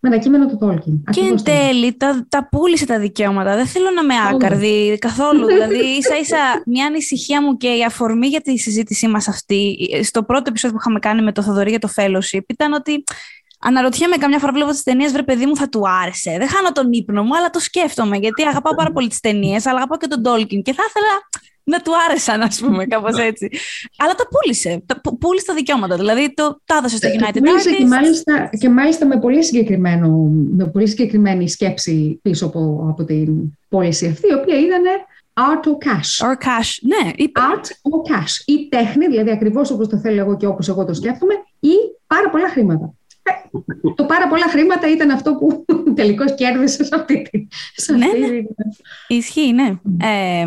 [0.00, 1.04] με τα κείμενα του Τόλκιν.
[1.10, 3.56] Και εν τέλει τα, τα πούλησε τα δικαιώματα.
[3.56, 5.46] Δεν θέλω να με άκαρδη καθόλου.
[5.52, 10.22] δηλαδή, ίσα ίσα μια ανησυχία μου και η αφορμή για τη συζήτησή μας αυτή, στο
[10.22, 13.04] πρώτο επεισόδιο που είχαμε κάνει με το Θοδωρή για το Fellowship, ήταν ότι
[13.64, 16.36] Αναρωτιέμαι καμιά φορά βλέπω τις ταινίες, βρε παιδί μου, θα του άρεσε.
[16.38, 19.76] Δεν χάνω τον ύπνο μου, αλλά το σκέφτομαι γιατί αγαπάω πάρα πολύ τις ταινίες, αλλά
[19.76, 20.62] αγαπάω και τον Τόλκιν.
[20.62, 21.28] Και θα ήθελα
[21.64, 23.48] να του άρεσαν, ας πούμε, κάπως έτσι.
[23.96, 24.82] Αλλά τα πούλησε.
[24.86, 25.96] Τα, πούλησε τα δικαιώματα.
[25.96, 27.76] Δηλαδή το, τα έδωσε στο United Artists.
[27.78, 30.08] Και μάλιστα, και μάλιστα με, πολύ συγκεκριμένο,
[30.56, 34.82] με πολύ συγκεκριμένη σκέψη πίσω από, από την πώληση αυτή, η οποία ήταν
[35.34, 36.26] art or cash.
[36.26, 37.10] Or cash, ναι.
[37.34, 38.42] Art or cash.
[38.44, 41.74] Ή τέχνη, δηλαδή ακριβώς όπως το θέλω εγώ και όπως εγώ το σκέφτομαι, ή
[42.06, 42.94] πάρα πολλά χρήματα.
[43.22, 43.32] Ε,
[43.94, 47.46] το πάρα πολλά χρήματα ήταν αυτό που τελικώς κέρδισε σε αυτή τη.
[47.92, 48.42] Ναι, ναι.
[49.06, 49.72] Ισχύει, ναι.
[50.00, 50.44] Ε,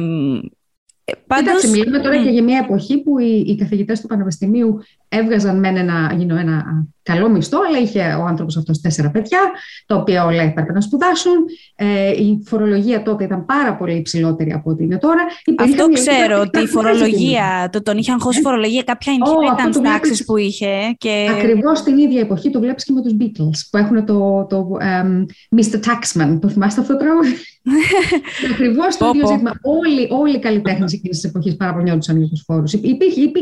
[1.28, 1.48] Πάντως...
[1.48, 4.80] Εντάξει, μιλάμε τώρα και για μια εποχή που οι, οι καθηγητές του Πανεπιστημίου
[5.20, 9.40] έβγαζαν με ένα, ένα, ένα καλό μισθό, αλλά είχε ο άνθρωπος αυτός τέσσερα παιδιά,
[9.86, 11.34] τα οποία όλα έπρεπε να σπουδάσουν.
[11.76, 15.22] Ε, η φορολογία τότε ήταν πάρα πολύ υψηλότερη από ό,τι είναι τώρα.
[15.60, 20.24] Αυτό ξέρω, ότι η φορολογία, το, τον είχαν χώσει φορολογία, κάποια oh, ήταν στι τάξει
[20.24, 20.96] που είχε.
[20.98, 21.28] Και...
[21.38, 25.26] Ακριβώς την ίδια εποχή το βλέπεις και με τους Beatles, που έχουν το, το um,
[25.60, 25.76] Mr.
[25.76, 26.38] Taxman.
[26.42, 27.36] Το θυμάστε αυτό το τραγούδι;
[28.52, 29.52] Ακριβώς το ίδιο ζήτημα.
[29.62, 32.74] Όλοι, όλοι οι καλλιτέχνες εκείνης της εποχής παραπονιόντουσαν για τους φόρους.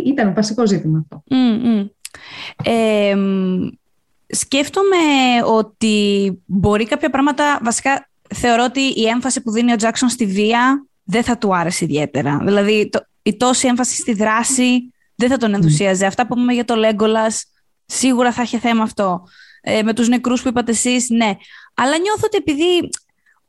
[0.06, 1.24] Ήταν βασικό ζήτημα αυτό.
[1.30, 1.63] Mm,
[4.28, 4.98] σκέφτομαι
[5.46, 10.88] ότι μπορεί κάποια πράγματα, βασικά θεωρώ ότι η έμφαση που δίνει ο Τζάξον στη βία
[11.04, 12.40] δεν θα του άρεσε ιδιαίτερα.
[12.44, 16.06] Δηλαδή το, η τόση έμφαση στη δράση δεν θα τον ενθουσίαζε.
[16.06, 17.46] Αυτά που είπαμε για το Λέγκολας
[17.86, 19.24] σίγουρα θα είχε θέμα αυτό.
[19.62, 21.34] Ε, με τους νεκρούς που είπατε εσείς, ναι.
[21.74, 22.90] Αλλά νιώθω ότι επειδή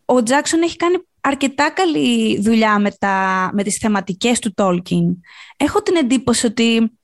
[0.04, 5.16] ο Τζάξον έχει κάνει αρκετά καλή δουλειά με, τα, με τις θεματικές του Tolkien,
[5.56, 6.98] έχω την εντύπωση ότι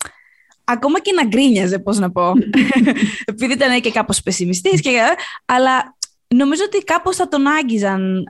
[0.73, 2.33] ακόμα και να γκρίνιαζε, πώς να πω.
[3.33, 4.91] Επειδή ήταν και κάπως πεσημιστής, και,
[5.45, 5.97] αλλά
[6.35, 8.25] νομίζω ότι κάπως θα τον άγγιζαν.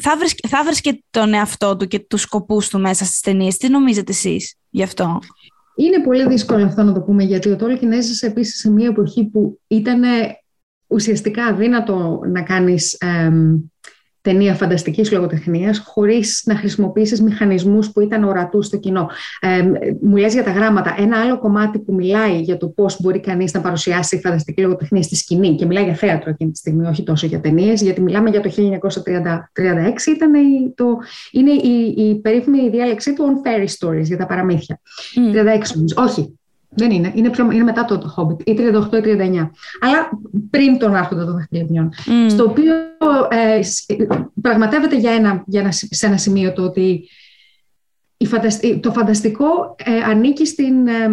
[0.00, 3.56] Θα βρίσκε, θα βρίσκε τον εαυτό του και τους σκοπούς του μέσα στις ταινίες.
[3.56, 5.18] Τι νομίζετε εσείς γι' αυτό;
[5.76, 9.24] Είναι πολύ δύσκολο αυτό να το πούμε, γιατί ο Τόλκιν έζησε επίσης σε μια εποχή
[9.24, 10.02] που ήταν
[10.86, 12.96] ουσιαστικά αδύνατο να κάνεις
[14.20, 19.10] ταινία φανταστικής λογοτεχνίας χωρίς να χρησιμοποιήσεις μηχανισμούς που ήταν ορατούς στο κοινό.
[19.40, 19.62] Ε,
[20.00, 20.94] μου λες για τα γράμματα.
[20.98, 25.16] Ένα άλλο κομμάτι που μιλάει για το πώς μπορεί κανείς να παρουσιάσει φανταστική λογοτεχνία στη
[25.16, 28.40] σκηνή και μιλάει για θέατρο εκείνη τη στιγμή, όχι τόσο για ταινίες, γιατί μιλάμε για
[28.40, 30.84] το 1936, ήταν η, το,
[31.30, 34.80] είναι η, η περίφημη διάλεξή του on fairy stories για τα παραμύθια.
[35.34, 36.02] Mm.
[36.02, 36.39] 36 όχι,
[36.70, 37.12] δεν είναι.
[37.14, 39.50] Είναι, πιο, είναι μετά το, Hobbit, ή 38 ή 39.
[39.80, 40.10] Αλλά
[40.50, 41.92] πριν τον Άρχοντα των Δαχτυλιδιών.
[42.06, 42.30] Mm.
[42.30, 42.74] Στο οποίο
[43.28, 43.60] ε,
[44.40, 47.08] πραγματεύεται για ένα, για ένα, σε ένα σημείο το ότι
[48.80, 51.10] το φανταστικό ε, ανήκει στην, ε,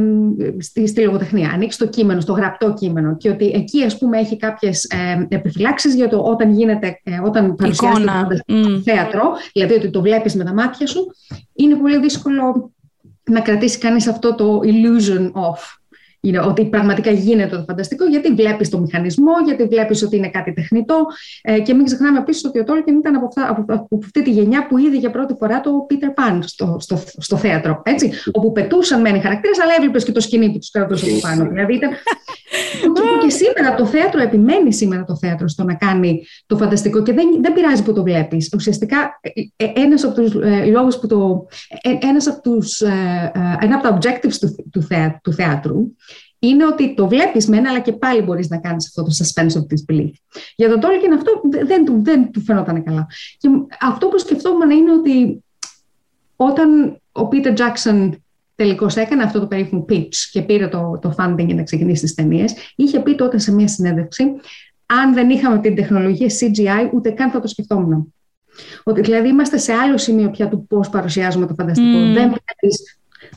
[0.59, 4.37] στη, στη, λογοτεχνία, ανήκει στο κείμενο, στο γραπτό κείμενο και ότι εκεί ας πούμε έχει
[4.37, 8.09] κάποιες ε, επιφυλάξεις για το όταν γίνεται, ε, όταν παρουσιάζεται
[8.45, 8.81] το mm.
[8.83, 9.21] θέατρο,
[9.53, 11.05] δηλαδή ότι το βλέπεις με τα μάτια σου,
[11.53, 12.71] είναι πολύ δύσκολο
[13.27, 15.77] να κρατήσει κανείς αυτό το illusion of
[16.19, 20.53] είναι ότι πραγματικά γίνεται το φανταστικό, γιατί βλέπεις το μηχανισμό, γιατί βλέπεις ότι είναι κάτι
[20.53, 21.05] τεχνητό.
[21.41, 24.29] Ε, και μην ξεχνάμε επίσης ότι ο Τόλκιν ήταν από, αυτά, από, από, αυτή τη
[24.29, 27.81] γενιά που είδε για πρώτη φορά το Peter Pan στο, στο, στο θέατρο.
[27.85, 31.49] Έτσι, όπου πετούσαν μένει χαρακτήρες, αλλά έβλεπες και το σκηνή που τους κρατούσε από πάνω.
[31.49, 31.89] δηλαδή ήταν.
[32.81, 37.13] Και, και σήμερα το θέατρο επιμένει σήμερα το θέατρο στο να κάνει το φανταστικό και
[37.13, 38.49] δεν, δεν πειράζει που το βλέπεις.
[38.55, 41.47] Ουσιαστικά, ε, ε, ένας από τους ε, λόγους που το.
[42.01, 44.87] Ένας από τους, ε, ένα από τα objectives του, του,
[45.21, 45.95] του θέατρου
[46.39, 49.61] είναι ότι το βλέπεις μένα, αλλά και πάλι μπορείς να κάνεις αυτό το suspense of
[49.61, 50.11] disbelief.
[50.55, 53.07] Για τον Tolkien αυτό δεν του, δεν του φαινόταν καλά.
[53.37, 53.49] Και
[53.81, 55.43] αυτό που σκεφτόμουν είναι ότι
[56.35, 58.09] όταν ο Peter Jackson
[58.57, 62.13] τελικώς έκανε αυτό το περίφημο pitch και πήρε το, το funding για να ξεκινήσει τις
[62.13, 64.23] ταινίες, είχε πει τότε σε μια συνέντευξη
[64.87, 68.13] αν δεν είχαμε την τεχνολογία CGI, ούτε καν θα το σκεφτόμουν.
[68.83, 71.97] Ότι δηλαδή είμαστε σε άλλο σημείο πια του πώς παρουσιάζουμε το φανταστικό.
[71.97, 72.13] Mm.
[72.13, 72.33] Δεν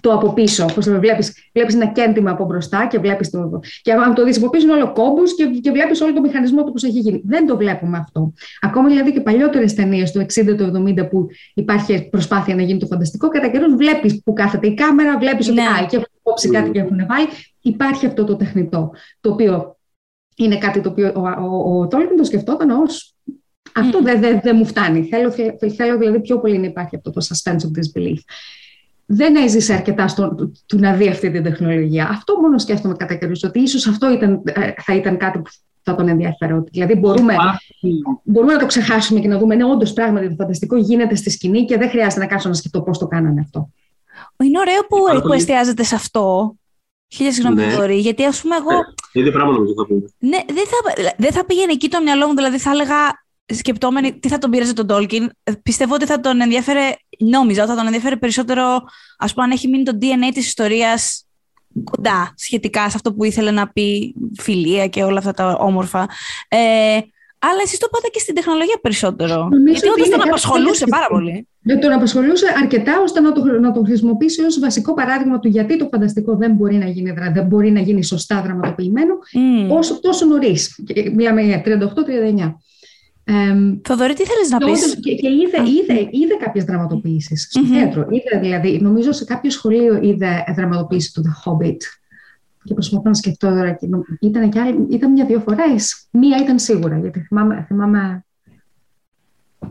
[0.01, 0.65] το από πίσω.
[0.75, 3.61] Πώ το βλέπεις, βλέπεις ένα κέντημα από μπροστά και βλέπεις το.
[3.83, 6.65] Και αν το δει από πίσω, είναι όλο κόμπο και, και βλέπεις όλο το μηχανισμό
[6.65, 7.23] του πώ έχει γίνει.
[7.25, 8.33] Δεν το βλέπουμε αυτό.
[8.61, 12.87] Ακόμα δηλαδή και παλιότερες ταινίες του 60 του 70 που υπάρχει προσπάθεια να γίνει το
[12.87, 15.63] φανταστικό, κατά καιρούς βλέπεις που κάθεται η κάμερα, βλέπεις ότι ναι.
[15.63, 17.27] α, και έχουν κόψει κάτι και έχουν βάλει.
[17.61, 18.91] Υπάρχει αυτό το τεχνητό,
[19.21, 19.77] το οποίο
[20.37, 23.15] είναι κάτι το οποίο ο, ο, ο, ο Τόλκιν το σκεφτόταν ως
[23.75, 24.03] αυτό mm.
[24.03, 25.03] δεν δε, δε μου φτάνει.
[25.03, 25.31] Θέλω,
[25.77, 28.19] θέλω δηλαδή πιο πολύ να υπάρχει αυτό το suspense of disbelief
[29.13, 30.35] δεν έζησε αρκετά στο,
[30.67, 32.09] του να δει αυτή την τεχνολογία.
[32.09, 35.51] Αυτό μόνο σκέφτομαι κατά καιρούς, ότι ίσως αυτό ήταν, ε, θα ήταν κάτι που
[35.83, 36.63] θα τον ενδιαφέρει.
[36.71, 37.35] Δηλαδή μπορούμε,
[38.25, 41.65] μπορούμε να το ξεχάσουμε και να δούμε, ναι, όντως πράγματι το φανταστικό γίνεται στη σκηνή
[41.65, 43.71] και δεν χρειάζεται να κάτσω να σκεφτώ πώς το κάνανε αυτό.
[44.45, 46.55] Είναι ωραίο που, που εστιάζεται σε αυτό.
[47.13, 47.95] Χίλια συγγνώμη, ναι.
[47.95, 48.71] γιατί ας πούμε εγώ.
[48.71, 50.01] Ναι, ίδιο πράγμα νομίζω θα πούμε.
[50.19, 52.97] Ναι, δεν θα, δεν θα πήγαινε εκεί το μυαλό μου, δηλαδή θα έλεγα
[53.55, 55.31] σκεπτόμενοι τι θα τον πήραζε τον Τόλκιν,
[55.63, 56.95] πιστεύω ότι θα τον ενδιαφέρε,
[57.25, 58.81] νόμιζα ότι θα τον ενδιαφέρε περισσότερο,
[59.19, 61.25] ας πούμε, αν έχει μείνει το DNA της ιστορίας
[61.85, 66.09] κοντά σχετικά σε αυτό που ήθελε να πει φιλία και όλα αυτά τα όμορφα.
[66.49, 66.99] Ε,
[67.43, 69.49] αλλά εσείς το πάτε και στην τεχνολογία περισσότερο.
[69.51, 71.49] Νομίζω γιατί όντω τον απασχολούσε πάρα πολύ.
[71.63, 75.79] Δεν τον απασχολούσε αρκετά ώστε να το, να το χρησιμοποιήσει ως βασικό παράδειγμα του γιατί
[75.79, 79.77] το φανταστικό δεν μπορεί να γίνει, δεν μπορεί να γίνει σωστά δραματοποιημένο mm.
[79.77, 80.85] όσο τόσο νωρίς.
[81.15, 82.55] Μιλάμε για 38-39.
[83.83, 87.75] Θοδωρή, τι θέλεις να πεις; Και, και είδε, είδε, είδε κάποιες δραματοποιήσεις στο mm-hmm.
[87.75, 88.07] θέατρο.
[88.11, 91.77] Είδε, δηλαδή, νομίζω σε κάποιο σχολείο είδε δραματοποίηση του The Hobbit.
[92.65, 93.79] Και προσπαθώ να σκεφτώ τώρα.
[94.21, 96.07] Ήταν, και άλλη, ήταν μια-δύο φορές.
[96.11, 98.25] Μία ήταν σίγουρα, γιατί θυμάμαι, θυμάμαι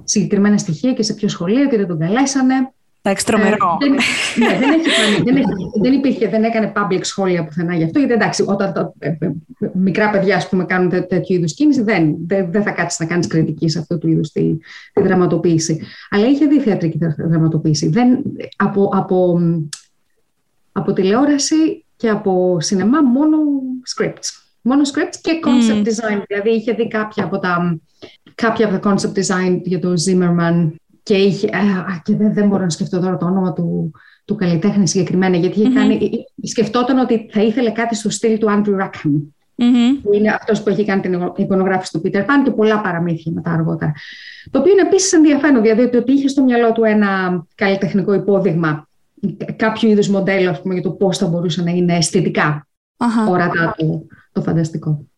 [0.03, 2.73] συγκεκριμένα στοιχεία και σε ποιο σχολείο και δεν τον καλέσανε.
[3.01, 3.77] Εντάξει, τρομερό.
[3.81, 3.91] Ε, δεν,
[4.35, 4.89] ναι, δεν, έχει,
[5.23, 5.47] δεν, έχει,
[5.81, 9.31] δεν, υπήρχε, δεν έκανε public σχόλια πουθενά γι' αυτό, γιατί εντάξει, όταν το, ε, ε,
[9.73, 13.05] μικρά παιδιά ας πούμε, κάνουν τέ, τέτοιου είδους κίνηση, δεν, δεν, δεν θα κάτσεις να
[13.05, 14.57] κάνεις κριτική σε αυτού του είδους τη,
[14.93, 15.81] τη δραματοποίηση.
[16.09, 17.89] Αλλά είχε δει θεατρική δραματοποίηση.
[17.89, 18.23] Δεν,
[18.55, 19.39] από, από,
[20.71, 23.37] από τηλεόραση και από σινεμά μόνο
[23.95, 24.47] scripts.
[24.61, 25.87] Μόνο scripts και concept mm.
[25.87, 26.23] design.
[26.27, 27.79] Δηλαδή είχε δει κάποια από τα,
[28.35, 30.69] κάποια από τα concept design για το Zimmerman
[31.09, 33.91] και, είχε, α, και δεν, δεν μπορώ να σκεφτώ τώρα το όνομα του,
[34.25, 36.09] του καλλιτέχνη συγκεκριμένα, γιατί είχε κάνει,
[36.43, 39.13] σκεφτόταν ότι θα ήθελε κάτι στο στυλ του Andrew Rackham,
[39.57, 39.99] mm-hmm.
[40.03, 43.51] που είναι αυτός που έχει κάνει την εικονογράφηση του Peter Pan και πολλά παραμύθια μετά
[43.51, 43.91] αργότερα.
[44.51, 48.87] Το οποίο είναι επίσης ενδιαφέρον, δηλαδή ότι είχε στο μυαλό του ένα καλλιτεχνικό υπόδειγμα,
[49.55, 53.31] κάποιο είδους μοντέλο πούμε, για το πώς θα μπορούσε να είναι αισθητικά uh-huh.
[53.31, 55.08] ορατά το, το φανταστικό.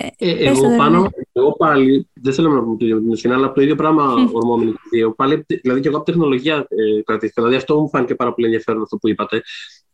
[0.00, 3.52] Ε, ε εγώ πάνω, εγώ πάλι, δεν θέλω να πω το ίδιο με την αλλά
[3.52, 5.14] το ίδιο πράγμα ορμόμενοι και δύο.
[5.14, 7.42] Πάλι, δηλαδή και εγώ από τεχνολογία ε, κρατήθηκα.
[7.42, 9.42] Δηλαδή αυτό μου φάνηκε πάρα πολύ ενδιαφέρον αυτό που είπατε.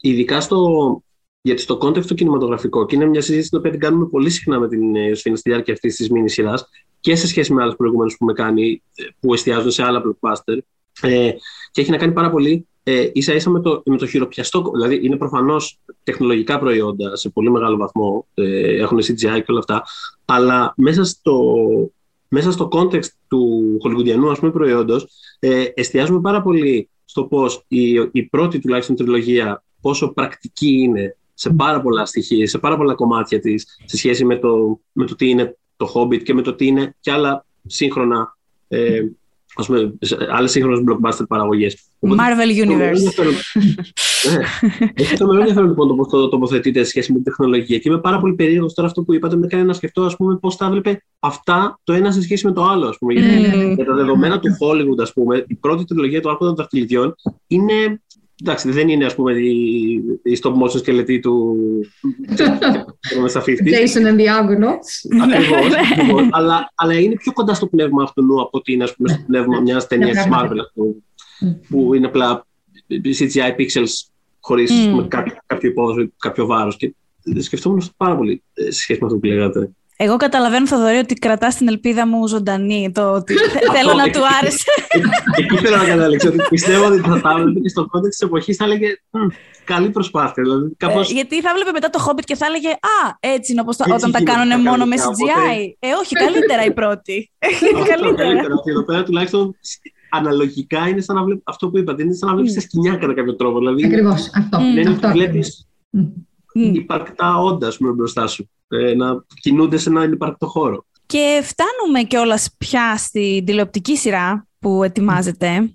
[0.01, 1.03] Ειδικά στο,
[1.41, 4.59] γιατί στο context το κινηματογραφικό, και είναι μια συζήτηση την οποία την κάνουμε πολύ συχνά
[4.59, 6.69] με την Ιωσφίνα στη διάρκεια αυτής της μήνυ σειράς
[7.01, 10.59] και σε σχέση με άλλες προηγούμενες που με κάνει, ε, που εστιάζουν σε άλλα blockbuster.
[11.01, 11.31] Ε,
[11.71, 14.71] και έχει να κάνει πάρα πολύ ε, ίσα ίσα με το, με το χειροπιαστό.
[14.75, 18.27] Δηλαδή είναι προφανώς τεχνολογικά προϊόντα σε πολύ μεγάλο βαθμό.
[18.35, 19.83] Ε, έχουν CGI και όλα αυτά.
[20.25, 21.55] Αλλά μέσα στο,
[22.29, 25.07] μέσα στο context του χολιγουδιανού ας πούμε, προϊόντος
[25.39, 31.51] ε, εστιάζουμε πάρα πολύ στο πώς η, η πρώτη τουλάχιστον τριλογία πόσο πρακτική είναι σε
[31.51, 35.29] πάρα πολλά στοιχεία, σε πάρα πολλά κομμάτια της σε σχέση με το, με το τι
[35.29, 38.37] είναι το Hobbit και με το τι είναι και άλλα σύγχρονα
[38.69, 39.01] ε,
[39.59, 39.95] ας πούμε,
[40.37, 41.77] άλλες σύγχρονες blockbuster παραγωγές.
[42.01, 42.97] Marvel Universe.
[44.33, 44.45] Ναι.
[44.95, 47.79] Έχει το μεγάλο ενδιαφέρον λοιπόν το πώς το τοποθετείτε σε σχέση με την τεχνολογία.
[47.79, 50.37] Και είμαι πάρα πολύ περίεργος τώρα αυτό που είπατε, με κάνει να σκεφτώ ας πούμε,
[50.37, 52.87] πώς θα έβλεπε αυτά το ένα σε σχέση με το άλλο.
[52.87, 53.13] Ας πούμε.
[53.13, 57.15] Γιατί για τα δεδομένα του Hollywood, ας πούμε, η πρώτη τριλογία του Άρχοντα των Δαχτυλιδιών
[57.47, 58.01] είναι
[58.43, 61.57] Εντάξει, δεν είναι ας πούμε η, η stop motion σκελετή του
[63.71, 64.91] Jason and the Argonauts.
[65.25, 65.73] Ακριβώς,
[66.31, 69.61] αλλά, αλλά είναι πιο κοντά στο πνεύμα αυτού από ότι είναι ας πούμε, στο πνεύμα
[69.61, 70.85] μιας ταινίας Marvel
[71.69, 72.47] που είναι απλά
[73.19, 74.09] CGI pixels
[74.41, 75.09] χωρίς mm.
[75.09, 76.77] κάποιο, κάποιο υπόβαθρο, κάποιο βάρος.
[76.77, 76.95] Και
[77.39, 79.71] σκεφτόμουν αυτό πάρα πολύ σε σχέση με αυτό που λέγατε.
[79.99, 82.93] Εγώ καταλαβαίνω, Θοδωρή, ότι κρατάς την ελπίδα μου ζωντανή.
[82.95, 83.35] Το ότι
[83.75, 84.65] θέλω να του άρεσε.
[85.39, 86.29] Εκεί θέλω να καταλήξω.
[86.29, 88.89] Ότι πιστεύω ότι θα τα έβλεπε και στον context της εποχής θα έλεγε
[89.65, 90.43] Καλή προσπάθεια.
[90.43, 91.11] Δηλαδή, κάπως...
[91.11, 94.11] ε, γιατί θα έβλεπε μετά το Hobbit και θα έλεγε Α, έτσι είναι όπως όταν
[94.11, 95.59] τα κάνουν μόνο με CGI.
[95.79, 97.31] Ε, όχι, καλύτερα η πρώτη.
[97.91, 98.31] καλύτερα.
[98.65, 99.57] Εδώ πέρα τουλάχιστον
[100.11, 102.03] αναλογικά είναι σαν να βλέπει αυτό που είπατε.
[102.03, 103.59] Είναι σαν να βλέπεις τα σκηνιά κατά κάποιο τρόπο.
[103.59, 104.59] Δηλαδή, Ακριβώς αυτό.
[104.75, 105.69] Δεν βλέπεις
[106.53, 108.51] υπαρκτά όντα μπροστά σου.
[108.69, 110.87] Ε, να κινούνται σε έναν υπαρκτό χώρο.
[111.07, 115.71] Και φτάνουμε κιόλας πια στην τηλεοπτική σειρά που ετοιμάζεται.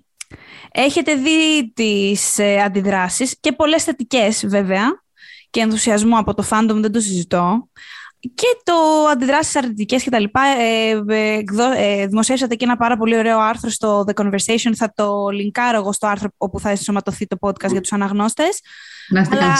[0.72, 5.02] Έχετε δει τις ε, αντιδράσεις και πολλές θετικές βέβαια
[5.50, 7.68] και ενθουσιασμό από το fandom, δεν το συζητώ.
[8.34, 8.72] Και το
[9.12, 10.40] αντιδράσεις αρνητικές και τα λοιπά.
[10.58, 11.42] Ε, ε,
[11.76, 14.72] ε, δημοσιεύσατε και ένα πάρα πολύ ωραίο άρθρο στο The Conversation.
[14.76, 18.60] Θα το λινκάρω εγώ στο άρθρο όπου θα ενσωματωθεί το podcast για τους αναγνώστες.
[19.08, 19.56] Να είστε Αλλά...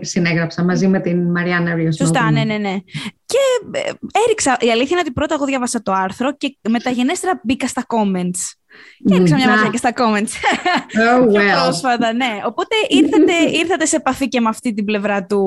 [0.00, 1.96] συνέγραψα μαζί με την Μαριάννα Ρίος.
[1.96, 2.76] Σωστά, ναι, ναι, ναι.
[3.26, 3.38] Και
[3.70, 3.90] ε,
[4.26, 8.61] έριξα, η αλήθεια είναι ότι πρώτα εγώ διάβασα το άρθρο και μεταγενέστερα μπήκα στα comments.
[9.04, 10.32] Και έριξα μια ματιά και στα comments.
[10.94, 11.64] Oh, well.
[11.64, 12.40] πρόσφατα, ναι.
[12.46, 15.40] Οπότε ήρθατε, ήρθατε σε επαφή και με αυτή την πλευρά του,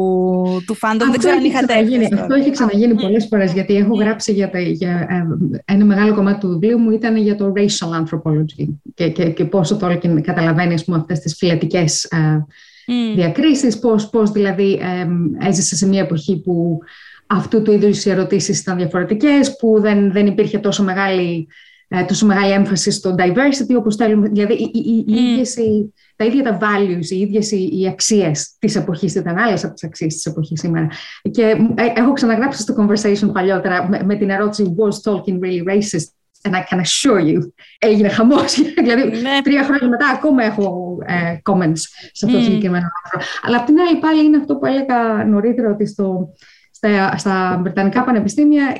[0.65, 1.07] του fandom.
[1.11, 1.73] Δεν ξέρω αν είχατε
[2.13, 6.39] Αυτό έχει ξαναγίνει πολλές φορές, γιατί έχω γράψει για, τα, για ε, ένα μεγάλο κομμάτι
[6.39, 11.19] του βιβλίου μου ήταν για το racial anthropology και, και, και πόσο το καταλαβαίνει αυτές
[11.19, 12.45] τις φυλετικές ε,
[12.87, 13.15] mm.
[13.15, 16.79] διακρίσεις, πώς, πώς δηλαδή ε, έζησε σε μια εποχή που
[17.27, 22.25] αυτού του είδους οι ερωτήσεις ήταν διαφορετικές, που δεν, δεν υπήρχε τόσο μεγάλη, ε, τόσο
[22.25, 24.27] μεγάλη έμφαση στο diversity όπως θέλουμε.
[24.27, 25.89] Δηλαδή οι, οι, mm.
[26.15, 29.83] τα ίδια τα values, οι ίδιες οι, οι αξίες της εποχής ήταν άλλες από τις
[29.83, 30.87] αξίες της εποχής σήμερα.
[31.31, 31.43] Και
[31.75, 36.15] ε, έχω ξαναγράψει στο conversation παλιότερα με, με την ερώτηση «Was Tolkien really racist?»
[36.45, 38.55] and I can assure you, έγινε χαμός.
[38.83, 39.41] δηλαδή, ναι.
[39.43, 41.81] τρία χρόνια μετά ακόμα έχω ε, comments
[42.11, 42.45] σε αυτό το mm.
[42.45, 43.29] συγκεκριμένο άρθρο.
[43.41, 46.33] Αλλά απ' την άλλη, πάλι είναι αυτό που έλεγα νωρίτερα, ότι στο,
[46.71, 48.75] στα, στα Βρετανικά πανεπιστήμια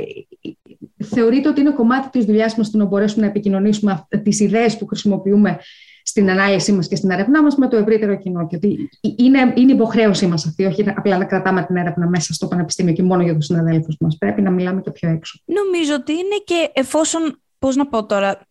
[1.06, 4.86] θεωρείται ότι είναι κομμάτι της δουλειάς μας το να μπορέσουμε να επικοινωνήσουμε τις ιδέες που
[4.86, 5.60] χρησιμοποιούμε
[6.08, 9.72] στην ανάλυση μας και στην έρευνά μας με το ευρύτερο κοινό; Και ότι είναι, είναι
[9.72, 13.36] υποχρέωσή μας αυτή, όχι απλά να κρατάμε την έρευνα μέσα στο πανεπιστήμιο και μόνο για
[13.36, 14.18] τους συναδέλφους μας.
[14.18, 15.40] Πρέπει να μιλάμε και πιο έξω.
[15.46, 18.48] Νομίζω ότι είναι και εφόσον πώς να πω τώρα,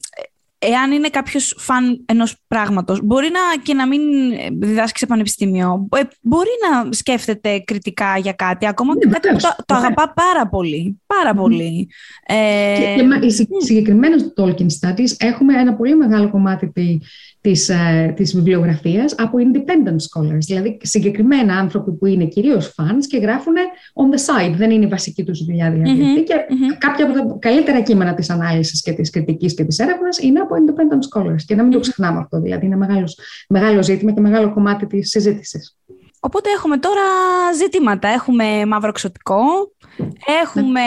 [0.71, 4.01] εάν είναι κάποιος φαν ενός πράγματος, μπορεί να και να μην
[4.61, 9.37] διδάσκει σε πανεπιστήμιο, ε, μπορεί να σκέφτεται κριτικά για κάτι, ακόμα και ναι, κάτι που
[9.37, 11.01] το, το αγαπά πάρα πολύ.
[11.07, 11.89] Πάρα πολύ.
[12.27, 12.35] Ε,
[12.77, 16.73] και, και συγκεκριμένα στο Tolkien Studies έχουμε ένα πολύ μεγάλο κομμάτι
[17.45, 23.17] της, ε, της βιβλιογραφίας από independent scholars, δηλαδή συγκεκριμένα άνθρωποι που είναι κυρίως fans και
[23.17, 23.55] γράφουν
[23.95, 26.23] on the side, δεν είναι η βασική τους δουλειά δηλαδή.
[26.23, 26.35] και
[26.79, 30.55] κάποια από τα καλύτερα κείμενα της ανάλυσης και της κριτικής και της έρευνας είναι από
[30.55, 33.19] independent scholars και να μην το ξεχνάμε αυτό, δηλαδή είναι μεγάλος,
[33.49, 35.77] μεγάλο ζήτημα και μεγάλο κομμάτι της συζήτησης.
[36.21, 37.03] Οπότε έχουμε τώρα
[37.57, 38.09] ζητήματα.
[38.09, 39.43] Έχουμε μαύρο εξωτικό,
[40.43, 40.81] έχουμε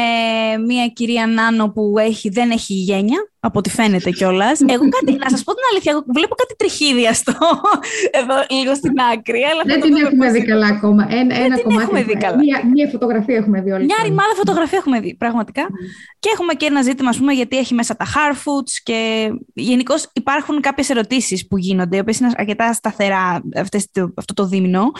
[0.67, 4.61] μία κυρία Νάνο που έχει, δεν έχει γένεια, από ό,τι φαίνεται κιόλας.
[4.61, 7.33] Εγώ κάτι, να σας πω την αλήθεια, εγώ βλέπω κάτι τριχίδια στο
[8.19, 9.41] εδώ λίγο στην άκρη.
[9.51, 11.07] Αλλά δεν την έχουμε δει καλά ακόμα.
[11.09, 11.83] Ένα, δεν ένα την κομμάτι.
[11.83, 12.37] Έχουμε δει καλά.
[12.37, 13.85] Μία, μία φωτογραφία έχουμε δει όλοι.
[13.85, 15.63] Μια ρημάδα φωτογραφία έχουμε δει, πραγματικά.
[15.63, 15.73] Mm.
[16.19, 20.61] Και έχουμε και ένα ζήτημα, ας πούμε, γιατί έχει μέσα τα Harfoots και γενικώ υπάρχουν
[20.61, 24.91] κάποιες ερωτήσεις που γίνονται, οι οποίες είναι αρκετά σταθερά αυτές, αυτό το δίμηνο,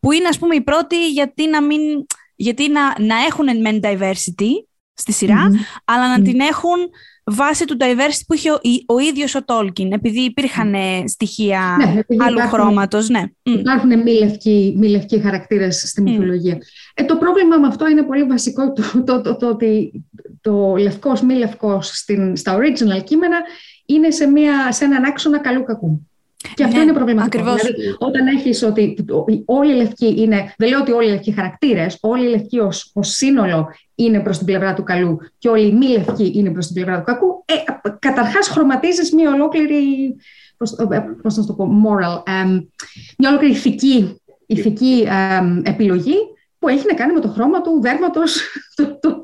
[0.00, 1.80] που είναι, ας πούμε, η πρώτη γιατί να μην.
[2.36, 4.50] Γιατί να, να έχουν men diversity
[4.94, 5.82] στη σειρά, mm-hmm.
[5.84, 6.24] αλλά να mm-hmm.
[6.24, 6.78] την έχουν
[7.24, 12.24] βάσει του diversity που είχε ο, ο ίδιος ο Τόλκιν, επειδή υπήρχαν στοιχεία ναι, επειδή
[12.24, 13.08] άλλου υπάρχουν, χρώματος.
[13.08, 13.22] Ναι.
[13.42, 16.58] Υπάρχουν μη λευκοί, μη λευκοί χαρακτήρες στη μυθολογία.
[16.94, 20.04] Ε, το πρόβλημα με αυτό είναι πολύ βασικό το, το, το, το ότι
[20.40, 23.36] το λευκός, μη λευκός στην, στα original κείμενα
[23.86, 26.08] είναι σε, μια, σε έναν άξονα καλού κακού.
[26.54, 27.42] Και αυτό ναι, είναι προβληματικό.
[27.42, 27.62] Ακριβώς.
[27.62, 29.04] Δηλαδή, όταν έχεις ότι
[29.44, 30.54] όλοι οι λευκοί είναι.
[30.58, 34.46] Δεν λέω ότι όλοι οι λευκοί χαρακτήρες, όλοι οι λευκοί ως σύνολο είναι προς την
[34.46, 37.44] πλευρά του καλού και όλοι οι μη λευκοί είναι προς την πλευρά του κακού.
[37.44, 39.76] Ε, Καταρχάς, χρωματίζεις μια ολόκληρη.
[41.22, 42.22] Πώς να το πω, moral.
[43.18, 45.08] μια ολόκληρη ηθική, ηθική
[45.62, 46.14] επιλογή
[46.58, 48.42] που έχει να κάνει με το χρώμα του δέρματος
[49.00, 49.22] των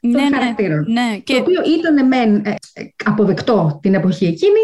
[0.00, 0.84] ναι, ναι, χαρακτήρων.
[0.88, 1.34] Ναι, και...
[1.34, 2.54] Το οποίο ήταν μεν ε,
[3.04, 4.60] αποδεκτό την εποχή εκείνη,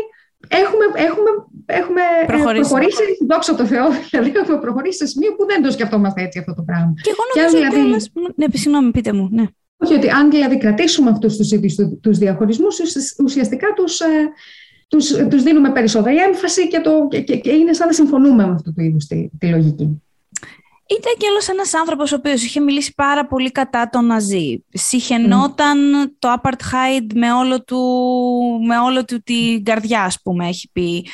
[0.48, 1.30] έχουμε, έχουμε,
[1.66, 2.68] έχουμε ε, προχωρήσει.
[2.68, 6.54] προχωρήσει, δόξα τω Θεώ, δηλαδή έχουμε προχωρήσει σε σημείο που δεν το σκεφτόμαστε έτσι αυτό
[6.54, 6.94] το πράγμα.
[7.02, 9.28] Και εγώ νομίζω και δηλαδή, ότι Ναι, συγγνώμη, πείτε μου.
[9.32, 9.44] Ναι.
[9.76, 12.76] Όχι, ότι αν δηλαδή κρατήσουμε αυτούς τους ίδιους τους διαχωρισμούς,
[13.24, 14.06] ουσιαστικά τους, ε,
[14.88, 18.72] τους, τους δίνουμε περισσότερη έμφαση και, το, και, και, είναι σαν να συμφωνούμε με αυτού
[18.72, 20.02] του είδους τη, τη λογική.
[20.88, 24.64] Ήταν και άλλος ένας άνθρωπος ο οποίος είχε μιλήσει πάρα πολύ κατά τον Ναζί.
[24.72, 25.78] Συχαινόταν
[26.18, 27.78] το apartheid με όλο, του,
[28.66, 31.06] με όλο του την καρδιά, ας πούμε, έχει πει.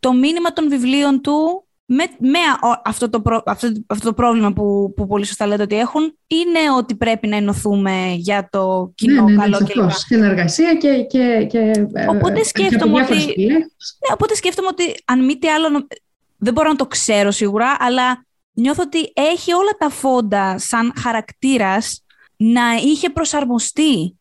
[0.00, 2.38] το μήνυμα των βιβλίων του με, με
[2.84, 6.94] αυτό, το αυτό, αυτό το πρόβλημα που, που πολύ σωστά λέτε ότι έχουν είναι ότι
[6.94, 9.90] πρέπει να ενωθούμε για το κοινό ναι, ναι, καλό κλπ.
[9.90, 11.58] Συνεργασία και, και, και
[11.92, 13.56] ε, οπότε σκέφτομαι, ότι, ναι,
[14.12, 15.86] οπότε σκέφτομαι ότι αν μη τι άλλο
[16.36, 18.26] δεν μπορώ να το ξέρω σίγουρα αλλά
[18.60, 22.04] νιώθω ότι έχει όλα τα φόντα σαν χαρακτήρας
[22.36, 24.16] να είχε προσαρμοστεί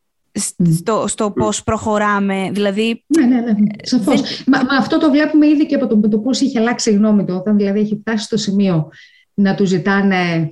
[0.75, 2.49] στο, στο πώς προχωράμε.
[2.51, 4.43] Δηλαδή, ναι, ναι, ναι, σαφώς.
[4.45, 7.25] Μα, μα, αυτό το βλέπουμε ήδη και από το, το πώς είχε αλλάξει η γνώμη
[7.25, 8.89] του, όταν δηλαδή έχει φτάσει στο σημείο
[9.33, 10.51] να του ζητάνε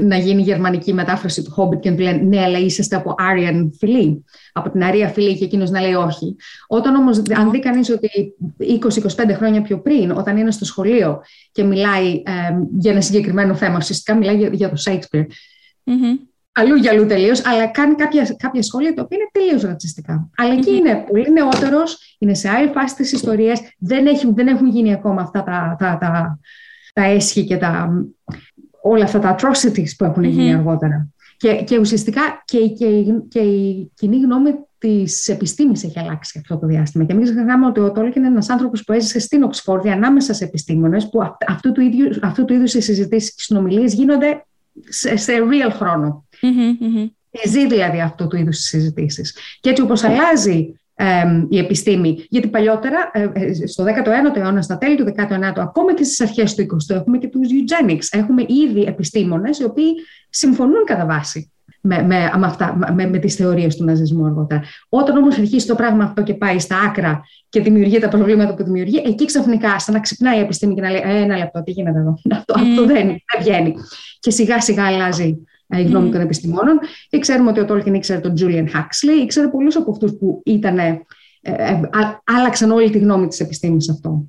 [0.00, 3.72] να γίνει γερμανική μετάφραση του Hobbit και να του λένε ναι, αλλά είσαστε από Άριαν
[3.78, 6.36] φυλή, από την Αρία φυλή και εκείνος να λέει όχι.
[6.66, 11.22] Όταν όμως, αν δει κανείς ότι 20-25 χρόνια πιο πριν, όταν είναι στο σχολείο
[11.52, 12.32] και μιλάει ε,
[12.78, 15.24] για ένα συγκεκριμένο θέμα, ουσιαστικά μιλάει για, για το Shakespeare,
[15.84, 16.28] mm-hmm
[16.58, 20.30] αλλού για αλλού τελείως, αλλά κάνει κάποια, κάποια σχόλια τα οποία είναι τελείως ρατσιστικά.
[20.36, 24.92] Αλλά εκεί είναι πολύ νεότερος, είναι σε άλλη φάση της ιστορίας, δεν, δεν έχουν γίνει
[24.92, 26.38] ακόμα αυτά τα, τα, τα,
[26.92, 27.90] τα έσχη και τα,
[28.82, 31.08] όλα αυτά τα atrocities που έχουν γίνει αργότερα.
[31.36, 32.86] Και, και ουσιαστικά και, και,
[33.28, 37.04] και η κοινή γνώμη της επιστήμης έχει αλλάξει αυτό το διάστημα.
[37.04, 40.44] Και μην ξεχνάμε ότι ο Τόλκιν είναι ένας άνθρωπος που έζησε στην Οξφόρδη ανάμεσα σε
[40.44, 44.46] επιστήμονες, που αυτού του, ίδιου, αυτού του είδους οι συζητήσεις και συνομιλίες γίνονται
[44.88, 46.26] σε, σε real χρόνο.
[46.42, 47.10] Mm-hmm,
[47.46, 49.36] Ζει δηλαδή αυτού του είδους τι συζητήσεις.
[49.60, 50.80] Και έτσι όπως αλλάζει
[51.48, 52.26] η επιστήμη.
[52.28, 56.54] Γιατί παλιότερα, ε, ε, στο 19ο αιώνα, στα τέλη του 19ου, ακόμα και στις αρχές
[56.54, 58.18] του 20ου, έχουμε και τους eugenics.
[58.18, 59.92] Έχουμε ήδη επιστήμονες οι οποίοι
[60.30, 64.62] συμφωνούν κατά βάση με, με, με, αυτά, με, με τις θεωρίες του ναζισμού αργότερα.
[64.88, 68.64] Όταν όμως αρχίσει το πράγμα αυτό και πάει στα άκρα και δημιουργεί τα προβλήματα που
[68.64, 71.70] δημιουργεί, εκεί ξαφνικά σαν να ξυπνάει η επιστήμη και να λέει «Ε, ένα λεπτό, τι
[71.70, 72.60] γίνεται εδώ, αυτό, mm.
[72.60, 73.74] αυτό δεν, δεν βγαίνει.
[74.18, 75.38] Και σιγά σιγά αλλάζει
[75.76, 76.12] η γνώμη mm.
[76.12, 76.78] των επιστημόνων.
[77.08, 80.78] Και ξέρουμε ότι ο Τόλκιν ήξερε τον Τζούλιαν Χάξλι, ήξερε πολλούς από αυτούς που ήταν,
[80.78, 81.02] ε,
[81.40, 81.80] ε,
[82.24, 84.26] άλλαξαν όλη τη γνώμη της επιστήμης αυτό.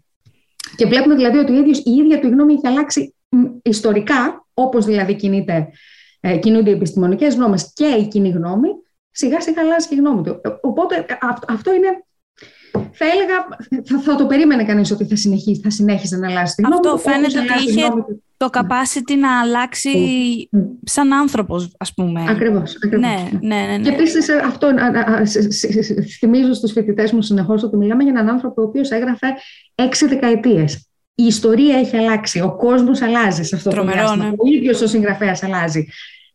[0.76, 3.14] Και βλέπουμε δηλαδή ότι ο ίδιος, η ίδια του η γνώμη έχει αλλάξει
[3.62, 5.68] ιστορικά, όπως δηλαδή κινείται,
[6.20, 8.68] ε, κινούνται οι επιστημονικές γνώμες και η κοινή γνώμη,
[9.12, 10.42] σιγά σιγά αλλάζει και η γνώμη του.
[10.62, 11.04] Οπότε ε,
[11.48, 12.04] αυτό είναι
[12.92, 13.48] θα έλεγα,
[13.84, 16.76] θα, θα το περίμενε κανείς ότι θα, συνεχίσει, θα συνέχισε να αλλάζει τη γνώμη.
[16.76, 17.82] Αυτό φαίνεται ότι είχε
[18.40, 19.92] το capacity να αλλάξει
[20.84, 22.26] σαν άνθρωπος, ας πούμε.
[22.30, 22.78] Ακριβώς.
[22.90, 23.84] Ναι, ναι, ναι, ναι.
[23.84, 24.68] Και επίσης αυτό
[26.20, 29.28] θυμίζω στους φοιτητές μου συνεχώς ότι μιλάμε για έναν άνθρωπο ο οποίος έγραφε
[29.76, 30.88] έξι δεκαετίες.
[31.16, 32.42] Η ιστορία έχει αλλάξει.
[32.42, 34.26] Ο κόσμος αλλάζει σε αυτό Τρομερό, το διάστημα.
[34.26, 34.32] Ναι.
[34.38, 35.88] Ο ίδιος ο συγγραφέας αλλάζει.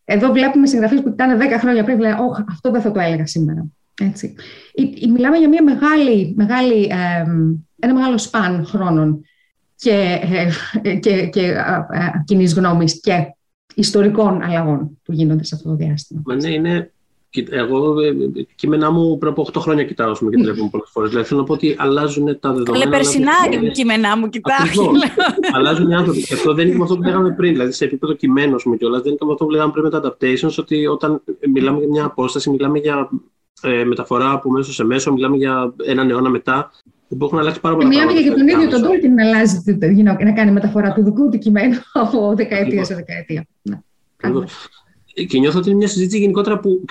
[0.05, 3.27] Εδώ βλέπουμε συγγραφείς που ήταν 10 χρόνια πριν, λένε, Όχι, αυτό δεν θα το έλεγα
[3.27, 3.67] σήμερα.
[4.03, 4.35] Έτσι.
[5.15, 6.91] Μιλάμε για μια μεγάλη, μεγάλη,
[7.79, 9.25] ένα μεγάλο σπαν χρόνων
[9.77, 10.19] και,
[10.83, 11.55] ε, και, και
[12.25, 13.35] κοινής γνώμης και
[13.75, 16.23] ιστορικών αλλαγών που γίνονται σε αυτό το διάστημα.
[16.25, 16.89] Μα ναι, είναι.
[17.51, 18.13] Εγώ ε,
[18.55, 21.11] κείμενά μου πριν από 8 χρόνια κοιτάω και τρέχουν πολλές φορές.
[21.11, 22.85] Δηλαδή θέλω να πω ότι αλλάζουν τα δεδομένα.
[22.85, 23.73] Αλλά περσινά αλλάζουν...
[23.73, 24.57] κείμενά μου κοιτάω.
[25.53, 26.23] αλλάζουν οι άνθρωποι.
[26.23, 27.53] Και αυτό δεν είναι με αυτό που λέγαμε πριν.
[27.53, 30.03] Δηλαδή σε επίπεδο κειμένου μου κιόλας δεν είναι με αυτό που λέγαμε πριν με τα
[30.03, 30.55] adaptations.
[30.59, 31.23] Ότι όταν
[31.53, 33.09] μιλάμε για μια απόσταση, μιλάμε για
[33.63, 36.71] ε, μεταφορά από μέσο σε μέσο, μιλάμε για έναν αιώνα μετά,
[37.09, 39.63] που έχουν αλλάξει πάρα πολλά Μιλάμε και για τον ίδιο τον Τόλκιν να αλλάζει,
[40.25, 43.47] να κάνει μεταφορά του δικού του κειμένου από δεκαετία σε δεκαετία.
[43.63, 43.81] Ναι.
[45.27, 46.85] Και νιώθω ότι είναι μια συζήτηση γενικότερα που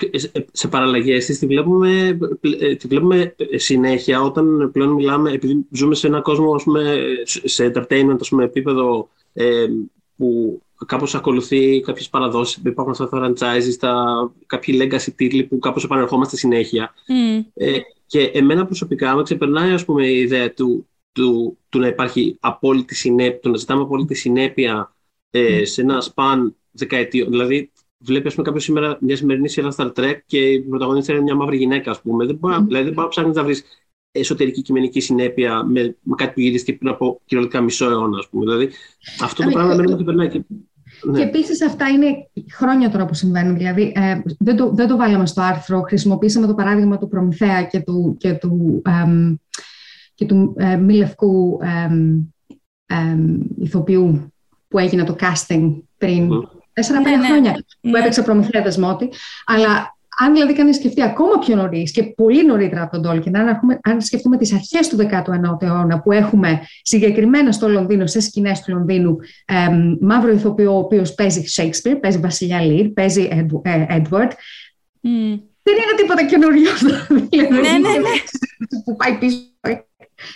[0.52, 2.18] σε παραλλαγές της τη βλέπουμε,
[2.60, 7.72] ε, τη βλέπουμε συνέχεια όταν πλέον μιλάμε, επειδή ζούμε σε ένα κόσμο ας πούμε, σε
[7.74, 9.66] entertainment ας πούμε, επίπεδο ε,
[10.16, 14.04] που κάπως ακολουθεί κάποιες παραδόσεις που υπάρχουν στα franchises, τα,
[14.46, 16.94] κάποιοι legacy τίτλοι που κάπως επανερχόμαστε συνέχεια.
[16.94, 17.44] Mm.
[17.54, 22.36] Ε, και εμένα προσωπικά με ξεπερνάει ας πούμε, η ιδέα του, του, του να υπάρχει
[22.40, 24.94] απόλυτη συνέπεια, του να ζητάμε απόλυτη συνέπεια
[25.30, 25.66] ε, mm.
[25.66, 27.30] σε ένα σπαν δεκαετίων.
[27.30, 31.24] Δηλαδή, βλέπει ας πούμε, κάποιος σήμερα μια σημερινή σειρά Star Trek και η πρωταγωνίστρια είναι
[31.24, 32.26] μια μαύρη γυναίκα, ας πούμε.
[32.26, 32.64] Δεν μπορεί, mm.
[32.66, 33.64] δηλαδή, δεν μπορεί να ψάχνεις να βρεις
[34.20, 38.44] εσωτερική κειμενική συνέπεια με, με κάτι που γυρίστηκε πριν από κυριολεκτικά μισό αιώνα, ας πούμε.
[38.44, 38.70] Δηλαδή,
[39.20, 40.28] αυτό το πράγμα δεν με περνάει.
[41.02, 41.18] Ναι.
[41.18, 43.56] Και επίσης αυτά είναι χρόνια τώρα που συμβαίνουν.
[43.56, 45.80] Δηλαδή, ε, δεν, το, δεν το βάλαμε στο άρθρο.
[45.80, 49.34] Χρησιμοποίησαμε το παράδειγμα του Προμηθέα και του, και του, ε,
[50.14, 51.58] και του ε, μη λευκού
[53.58, 54.32] ηθοποιού
[54.68, 56.28] που έγινε το casting πριν
[56.72, 57.26] τέσσερα-πέντε ναι, ναι.
[57.26, 57.98] χρόνια που ναι.
[57.98, 59.10] έπαιξε Προμηθέα Δεσμότη.
[59.44, 63.78] Αλλά αν δηλαδή κανείς σκεφτεί ακόμα πιο νωρίς και πολύ νωρίτερα από τον Τόλκιν, αν,
[63.82, 68.72] αν σκεφτούμε τις αρχές του 19ου αιώνα που έχουμε συγκεκριμένα στο Λονδίνο, σε σκηνές του
[68.72, 69.54] Λονδίνου, ε,
[70.00, 73.28] μαύρο ηθοποιό ο οποίος παίζει Shakespeare, παίζει Βασιλιά Λίρ, παίζει
[73.88, 74.30] Edward.
[75.02, 75.40] Mm.
[75.62, 76.70] Δεν είναι τίποτα καινούριο.
[77.50, 78.80] ναι, ναι, ναι.
[78.84, 79.36] που πάει πίσω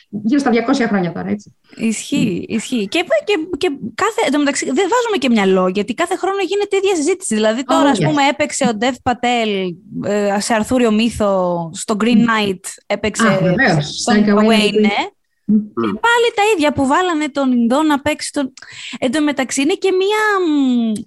[0.09, 1.57] γύρω στα 200 χρόνια τώρα, έτσι.
[1.76, 2.89] Ισχύει, ισχύει.
[2.89, 6.80] Και, και, και κάθε, εν μεταξύ, δεν βάζουμε και μυαλό, γιατί κάθε χρόνο γίνεται η
[6.82, 7.34] ίδια συζήτηση.
[7.34, 8.05] Δηλαδή τώρα, oh, yes.
[8.05, 9.68] πούμε, έπαιξε ο Dev Patel
[10.05, 14.99] ε, σε Αρθούριο Μύθο, στο Green Knight, έπαιξε ah, στον Away, ναι.
[15.78, 18.53] πάλι τα ίδια που βάλανε τον Ινδό να παίξει τον...
[18.99, 20.18] Εν τω μεταξύ είναι και μία...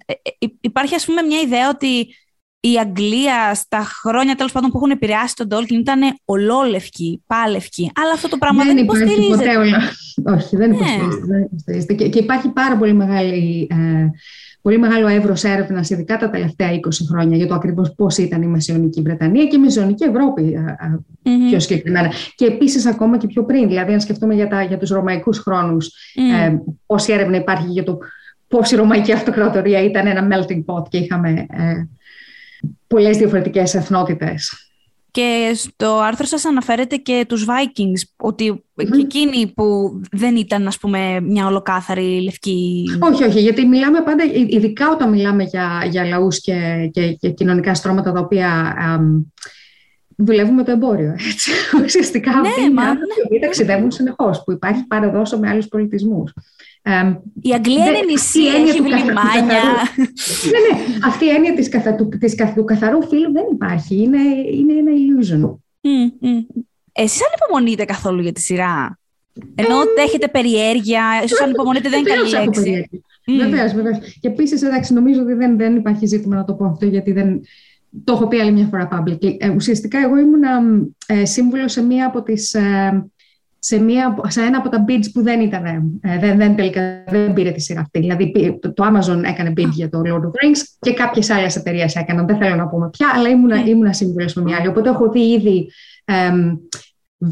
[0.06, 2.16] Ε, ε, υπάρχει ας πούμε μια ιδέα ότι
[2.64, 7.90] η Αγγλία στα χρόνια τέλος πάντων που έχουν επηρεάσει τον Τόλκιν ήταν ολόλευκη, πάλευκη.
[7.94, 9.36] Αλλά αυτό το πράγμα δεν, δεν υποστηρίζεται.
[9.36, 9.78] Ποτέ όλα.
[10.36, 10.76] Όχι, δεν, ναι.
[10.76, 11.94] υποστηρίζεται.
[11.94, 14.10] Και, και υπάρχει πάρα πολύ μεγάλη ε,
[14.62, 18.46] πολύ μεγάλο εύρος έρευνας, ειδικά τα τελευταία 20 χρόνια, για το ακριβώς πώς ήταν η
[18.46, 21.48] Μεσαιωνική Βρετανία και η Μεσαιωνική Ευρώπη mm-hmm.
[21.48, 22.12] πιο συγκεκριμένα.
[22.34, 25.90] Και επίσης ακόμα και πιο πριν, δηλαδή, αν σκεφτούμε για, τα, για τους ρωμαϊκούς χρόνους,
[26.16, 26.46] mm.
[26.46, 26.56] ε,
[26.86, 27.98] πόση έρευνα υπάρχει για το
[28.48, 31.88] πώ η Ρωμαϊκή Αυτοκρατορία ήταν ένα melting pot και είχαμε ε,
[32.92, 34.50] πολλές διαφορετικές εθνότητες.
[35.10, 38.84] Και στο άρθρο σας αναφέρετε και τους Vikings, ότι mm.
[38.90, 42.84] και εκείνοι που δεν ήταν, ας πούμε, μια ολοκάθαρη λευκή...
[43.00, 47.74] Όχι, όχι, γιατί μιλάμε πάντα, ειδικά όταν μιλάμε για, για λαούς και, και, και κοινωνικά
[47.74, 48.74] στρώματα τα οποία
[50.16, 51.10] δουλεύουν με το εμπόριο.
[51.30, 51.50] Έτσι.
[51.84, 56.32] Ουσιαστικά ναι, αυτοί οι άνθρωποι ταξιδεύουν συνεχώς, που υπάρχει παραδόσο με άλλους πολιτισμούς.
[57.42, 59.62] Η Αγγλία είναι νησί, έχει λιμάνια.
[60.52, 60.84] ναι, ναι.
[61.06, 64.02] Αυτή η έννοια της, του, της, του καθαρού φίλου δεν υπάρχει.
[64.02, 64.18] Είναι,
[64.52, 65.50] είναι ένα illusion.
[65.84, 66.62] Mm, mm.
[66.92, 68.98] Εσείς ανυπομονείτε καθόλου για τη σειρά.
[69.54, 72.88] Ενώ ε, έχετε περιέργεια, ίσως ανυπομονείτε δεν είναι καλή λέξη.
[73.26, 73.32] Mm.
[73.38, 73.98] Βεβαίως, βεβαίως.
[74.20, 77.40] Και επίσης, εντάξει, νομίζω ότι δεν, δεν υπάρχει ζήτημα να το πω αυτό, γιατί δεν.
[78.04, 79.36] Το έχω πει άλλη μια φορά public.
[79.38, 80.42] Ε, ουσιαστικά, εγώ ήμουν
[81.06, 83.04] ε, σύμβουλος σε μία από τις ε,
[83.64, 85.64] σε, μία, σε ένα από τα bids που δεν ήταν,
[86.00, 87.98] ε, δεν, δεν, τελικά, δεν πήρε τη σειρά αυτή.
[87.98, 91.56] Δηλαδή το, το Amazon έκανε bid για το Lord of the Rings και κάποιες άλλες
[91.56, 93.66] εταιρείες έκαναν, δεν θέλω να πούμε πια, αλλά ήμουνα, mm.
[93.66, 94.68] ήμουνα σύμβουλος με μια άλλη.
[94.68, 95.70] Οπότε έχω δει ήδη
[96.04, 96.58] um,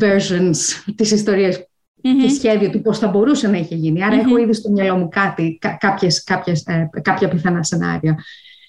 [0.01, 0.57] versions
[0.95, 2.23] της ιστορίας mm-hmm.
[2.23, 4.05] και σχέδιο του πώς θα μπορούσε να είχε γίνει.
[4.05, 4.27] Άρα mm-hmm.
[4.27, 8.19] έχω ήδη στο μυαλό μου κάτι, κά, κάποιες, κάποιες, ε, κάποια πιθανά σενάρια.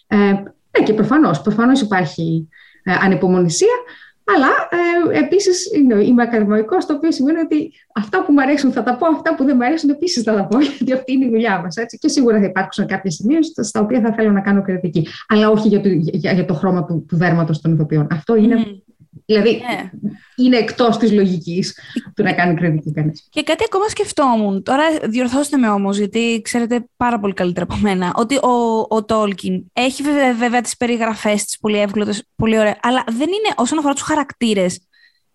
[0.07, 2.47] Ε, ναι, και προφανώς, προφανώς υπάρχει
[2.83, 3.75] ε, ανυπομονησία,
[4.23, 5.69] αλλά ε, επίσης
[6.05, 9.43] είμαι ακαδημαϊκός, το οποίο σημαίνει ότι αυτά που μου αρέσουν θα τα πω, αυτά που
[9.43, 11.75] δεν μου αρέσουν επίσης θα τα πω, γιατί αυτή είναι η δουλειά μας.
[11.99, 15.07] Και σίγουρα θα υπάρξουν κάποια σημεία στα οποία θα θέλω να κάνω κριτική.
[15.27, 18.07] Αλλά όχι για το, για, για το χρώμα του, του δέρματος των ηθοποιών.
[18.11, 18.81] Αυτό είναι mm.
[19.25, 19.89] Δηλαδή, yeah.
[20.01, 20.11] Ναι.
[20.35, 21.79] είναι εκτός της λογικής
[22.15, 23.27] του να κάνει κριτική κανείς.
[23.29, 24.63] Και κάτι ακόμα σκεφτόμουν.
[24.63, 29.63] Τώρα διορθώστε με όμως, γιατί ξέρετε πάρα πολύ καλύτερα από μένα, ότι ο, ο Τόλκιν
[29.73, 32.05] έχει βέβαια, βέβαια τις περιγραφές της πολύ εύκολε,
[32.35, 34.79] πολύ ωραία, αλλά δεν είναι, όσον αφορά τους χαρακτήρες,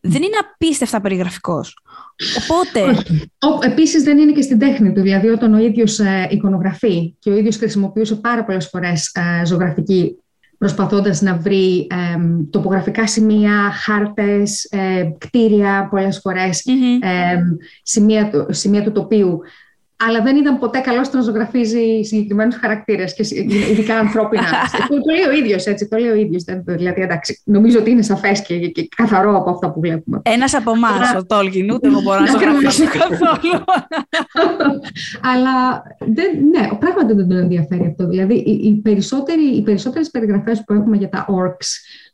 [0.01, 1.79] δεν είναι απίστευτα περιγραφικός.
[2.43, 3.03] Οπότε.
[3.66, 5.01] Επίσης, δεν είναι και στην τέχνη του.
[5.01, 10.16] Δηλαδή, όταν ο ίδιος ε, εικονογραφεί και ο ίδιος χρησιμοποιούσε πάρα πολλές φορές ε, ζωγραφική
[10.59, 12.19] προσπαθώντας να βρει ε,
[12.51, 16.21] τοπογραφικά σημεία, χάρτες, ε, κτίρια πολλές
[17.83, 19.41] σημεία, σημεία του τοπίου
[19.97, 23.22] αλλά δεν ήταν ποτέ καλό στο να ζωγραφίζει συγκεκριμένους χαρακτήρες και
[23.70, 24.42] ειδικά ανθρώπινα.
[24.88, 25.88] το, το λέει ο ίδιος έτσι.
[25.88, 26.44] Το λέει ο ίδιος.
[26.64, 30.20] Δηλαδή, εντάξει, νομίζω ότι είναι σαφές και, και, καθαρό από αυτά που βλέπουμε.
[30.24, 33.64] Ένας από εμάς, ο Τόλκιν, ούτε εγώ μπορώ να ζωγραφίσω καθόλου.
[35.32, 38.07] αλλά δεν, ναι, πράγματι δεν τον ενδιαφέρει αυτό.
[38.07, 38.82] Δηλαδή, οι, οι,
[39.57, 41.66] οι περισσότερες περιγραφές που έχουμε για τα orcs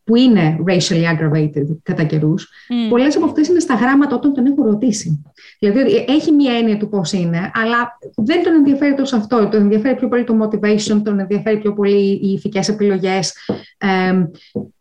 [0.04, 2.90] που είναι racially aggravated κατά καιρούς, mm.
[2.90, 5.22] πολλές από αυτές είναι στα γράμματα όταν τον έχω ρωτήσει.
[5.58, 9.48] Δηλαδή, έχει μία έννοια του πώς είναι, αλλά δεν τον ενδιαφέρει τόσο αυτό.
[9.48, 13.32] Τον ενδιαφέρει πιο πολύ το motivation, τον ενδιαφέρει πιο πολύ οι ηθικές επιλογές,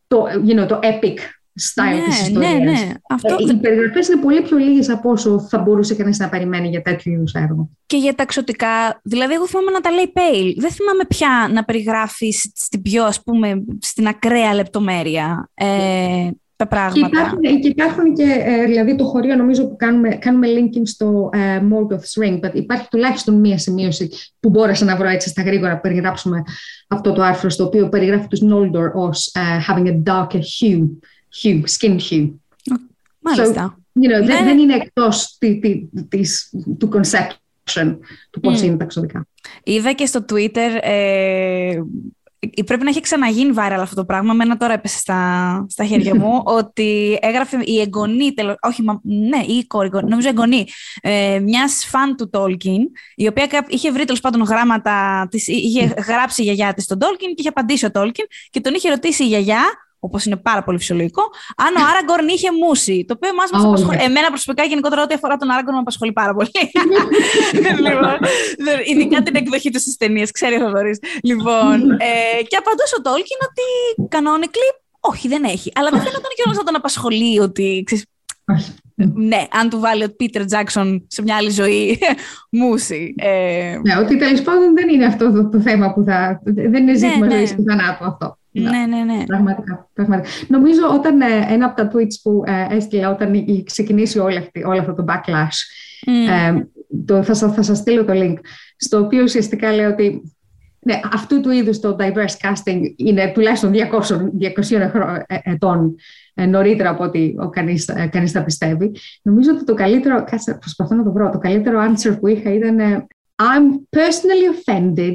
[0.07, 1.17] το, you know, το epic
[1.59, 2.53] style ναι, της ιστορίας.
[2.53, 2.91] Ναι, ναι.
[3.09, 3.33] Αυτό...
[3.33, 6.81] Ε, οι περιγραφές είναι πολύ πιο λίγες από όσο θα μπορούσε κανείς να περιμένει για
[6.81, 7.69] τέτοιου είδους έργο.
[7.85, 10.53] Και για τα εξωτικά, δηλαδή εγώ θυμάμαι να τα λέει Pale.
[10.57, 17.09] Δεν θυμάμαι πια να περιγράφει στην πιο, ας πούμε, στην ακραία λεπτομέρεια ε, τα πράγματα.
[17.09, 21.29] Και υπάρχουν και, υπάρχουν και ε, δηλαδή το χωρίο νομίζω που κάνουμε, κάνουμε linking στο
[21.33, 25.75] ε, Morgoth's Ring, but υπάρχει τουλάχιστον μία σημείωση που μπόρεσα να βρω έτσι στα γρήγορα
[25.75, 26.43] που περιγράψουμε
[26.87, 30.87] αυτό το άρθρο στο οποίο περιγράφει τους Noldor ως uh, having a darker hue
[31.43, 32.29] hue, skin hue.
[33.19, 33.77] Μάλιστα.
[33.77, 34.43] So, you know, ναι.
[34.43, 37.97] δεν, είναι εκτός τη, τη, της, του conception
[38.29, 38.63] του πώς mm.
[38.63, 39.27] είναι τα εξωτικά.
[39.63, 41.79] Είδα και στο Twitter ε,
[42.65, 44.33] πρέπει να έχει ξαναγίνει viral αυτό το πράγμα.
[44.33, 49.43] Μένα τώρα έπεσε στα, στα χέρια μου ότι έγραφε η εγγονή, τελο, όχι, μα, ναι,
[49.47, 50.67] η κόρη, νομίζω εγγονή,
[51.01, 52.83] ε, μιας φαν του Tolkien,
[53.15, 57.27] η οποία είχε βρει τέλος πάντων γράμματα, της, είχε γράψει η γιαγιά της στον Tolkien
[57.27, 59.63] και είχε απαντήσει ο Tolkien και τον είχε ρωτήσει η γιαγιά
[60.03, 61.23] όπως είναι πάρα πολύ φυσιολογικό,
[61.65, 63.05] αν ο Άραγκορν είχε μουσι.
[63.07, 63.97] Το οποίο εμάς μας απασχολεί.
[64.01, 66.49] Εμένα προσωπικά γενικότερα ό,τι αφορά τον Άραγκορν με απασχολεί πάρα πολύ.
[67.85, 68.17] λοιπόν,
[68.89, 70.99] ειδικά την εκδοχή τους στις ταινίες, ξέρει ο Θοδωρής.
[71.23, 73.65] Λοιπόν, ε, και απαντούσε ο Τόλκιν ότι
[74.07, 75.71] κανόνικλι όχι, δεν έχει.
[75.75, 77.83] Αλλά δεν φαίνονταν κιόλας να τον απασχολεί ότι.
[77.85, 78.05] Ξέρεις,
[79.15, 81.99] ναι, αν του βάλει ο Πίτερ Τζάξον σε μια άλλη ζωή,
[82.59, 83.13] μουσι.
[83.17, 83.79] Ε...
[83.83, 86.41] Ναι, ότι τέλος πάντων δεν είναι αυτό το, το θέμα που θα.
[86.43, 87.35] Δεν είναι ζήτημα ναι, ναι.
[87.35, 88.37] ζωής και θανάτου αυτό.
[88.51, 89.23] Ναι, ναι, ναι.
[89.25, 90.29] Πραγματικά, πραγματικά.
[90.47, 94.79] Νομίζω όταν ε, ένα από τα tweets που ε, έστειλα όταν ξεκινήσει όλο, αυτή, όλο
[94.79, 95.57] αυτό το backlash
[96.29, 96.61] Ε,
[97.05, 98.35] το, θα, θα σας στείλω το link,
[98.77, 100.21] στο οποίο ουσιαστικά λέει ότι
[100.83, 103.79] ναι, αυτού του είδους το diverse casting είναι τουλάχιστον 200,
[104.79, 105.95] 200 ετών
[106.47, 108.91] νωρίτερα από ό,τι ο κανείς, κανείς θα πιστεύει.
[109.21, 113.07] Νομίζω ότι το καλύτερο, κάτσε, προσπαθώ να το βρω, το καλύτερο answer που είχα ήταν
[113.35, 115.13] I'm personally offended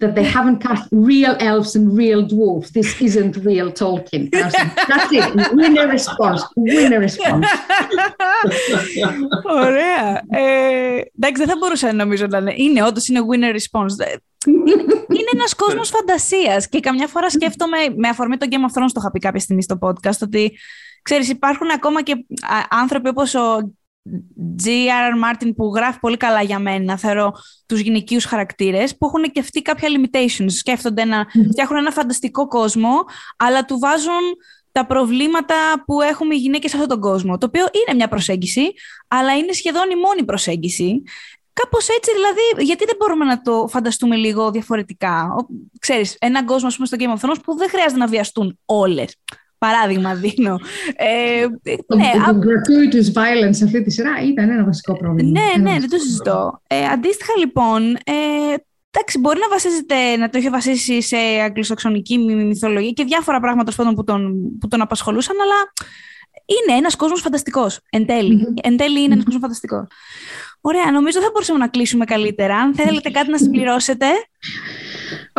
[0.00, 2.70] that they haven't cast real elves and real dwarfs.
[2.70, 4.24] This isn't real Tolkien.
[4.90, 5.26] That's it.
[5.60, 6.40] Winner response.
[6.56, 7.46] Winner response.
[9.66, 10.22] Ωραία.
[10.30, 12.52] Ε, εντάξει, δεν θα μπορούσα νομίζω να είναι.
[12.56, 14.18] Είναι, όντως είναι winner response.
[15.08, 18.98] είναι ένας κόσμος φαντασίας και καμιά φορά σκέφτομαι, με αφορμή το Game of Thrones το
[19.00, 20.58] είχα πει κάποια στιγμή στο podcast, ότι
[21.02, 22.24] ξέρεις υπάρχουν ακόμα και
[22.70, 23.72] άνθρωποι όπως ο
[24.64, 25.14] G.R.R.
[25.24, 27.32] Martin που γράφει πολύ καλά για μένα, θεωρώ,
[27.66, 30.46] τους γυναικείους χαρακτήρες, που έχουν και αυτοί κάποια limitations.
[30.46, 33.04] Σκέφτονται να φτιάχνουν ένα φανταστικό κόσμο,
[33.36, 34.22] αλλά του βάζουν
[34.72, 35.54] τα προβλήματα
[35.86, 37.38] που έχουμε οι γυναίκες σε αυτόν τον κόσμο.
[37.38, 38.72] Το οποίο είναι μια προσέγγιση,
[39.08, 41.02] αλλά είναι σχεδόν η μόνη προσέγγιση.
[41.52, 45.36] Κάπως έτσι δηλαδή, γιατί δεν μπορούμε να το φανταστούμε λίγο διαφορετικά;
[45.78, 49.16] Ξέρεις, έναν κόσμο, ας πούμε, στο Game of Thrones που δεν χρειάζεται να βιαστούν όλες.
[49.58, 50.58] Παράδειγμα δίνω.
[50.96, 51.46] Ε,
[51.96, 55.40] ναι, το gratuitous violence αυτή τη σειρά ήταν ένα βασικό πρόβλημα.
[55.40, 56.60] Ναι, ναι, δεν το συζητώ.
[56.66, 58.54] Ε, αντίστοιχα λοιπόν, ε,
[58.90, 64.04] εντάξει, μπορεί να βασίζεται, να το είχε βασίσει σε αγγλισοξονική μυθολογία και διάφορα πράγματα που
[64.04, 65.72] τον, που τον απασχολούσαν, αλλά
[66.44, 68.40] είναι ένας κόσμος φανταστικός, εν τέλει.
[68.40, 68.60] Mm-hmm.
[68.62, 69.86] Εν τέλει είναι ένας κόσμος φανταστικός.
[70.60, 72.56] Ωραία, νομίζω θα μπορούσαμε να κλείσουμε καλύτερα.
[72.56, 74.06] Αν θέλετε κάτι να συμπληρώσετε.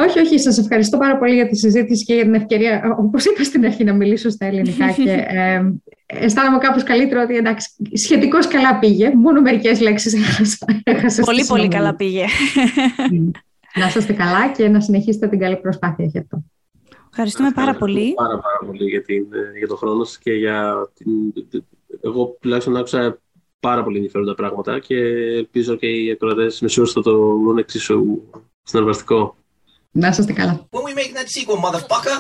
[0.07, 3.43] Όχι, όχι, σας ευχαριστώ πάρα πολύ για τη συζήτηση και για την ευκαιρία, όπως είπα
[3.43, 5.73] στην αρχή, να μιλήσω στα ελληνικά και ε,
[6.05, 10.13] αισθάνομαι κάπως καλύτερο ότι εντάξει, σχετικώς καλά πήγε, μόνο μερικές λέξεις
[10.83, 11.23] έχασα.
[11.23, 12.25] Πολύ, πολύ καλά πήγε.
[13.75, 16.43] να είστε καλά και να συνεχίσετε την καλή προσπάθεια για αυτό.
[17.09, 18.13] Ευχαριστούμε πάρα πολύ.
[18.13, 19.25] Πάρα, πάρα πολύ για, την,
[19.57, 21.11] για τον χρόνο σας και για την...
[22.01, 23.19] Εγώ τουλάχιστον άκουσα
[23.59, 24.95] πάρα πολύ ενδιαφέροντα πράγματα και
[25.35, 28.21] ελπίζω και οι ακροατές με σίγουρος θα το δουν εξίσου
[28.63, 29.35] συνεργαστικό.
[29.91, 30.67] Να είστε καλά.
[30.71, 32.17] When we make that sequel, motherfucker!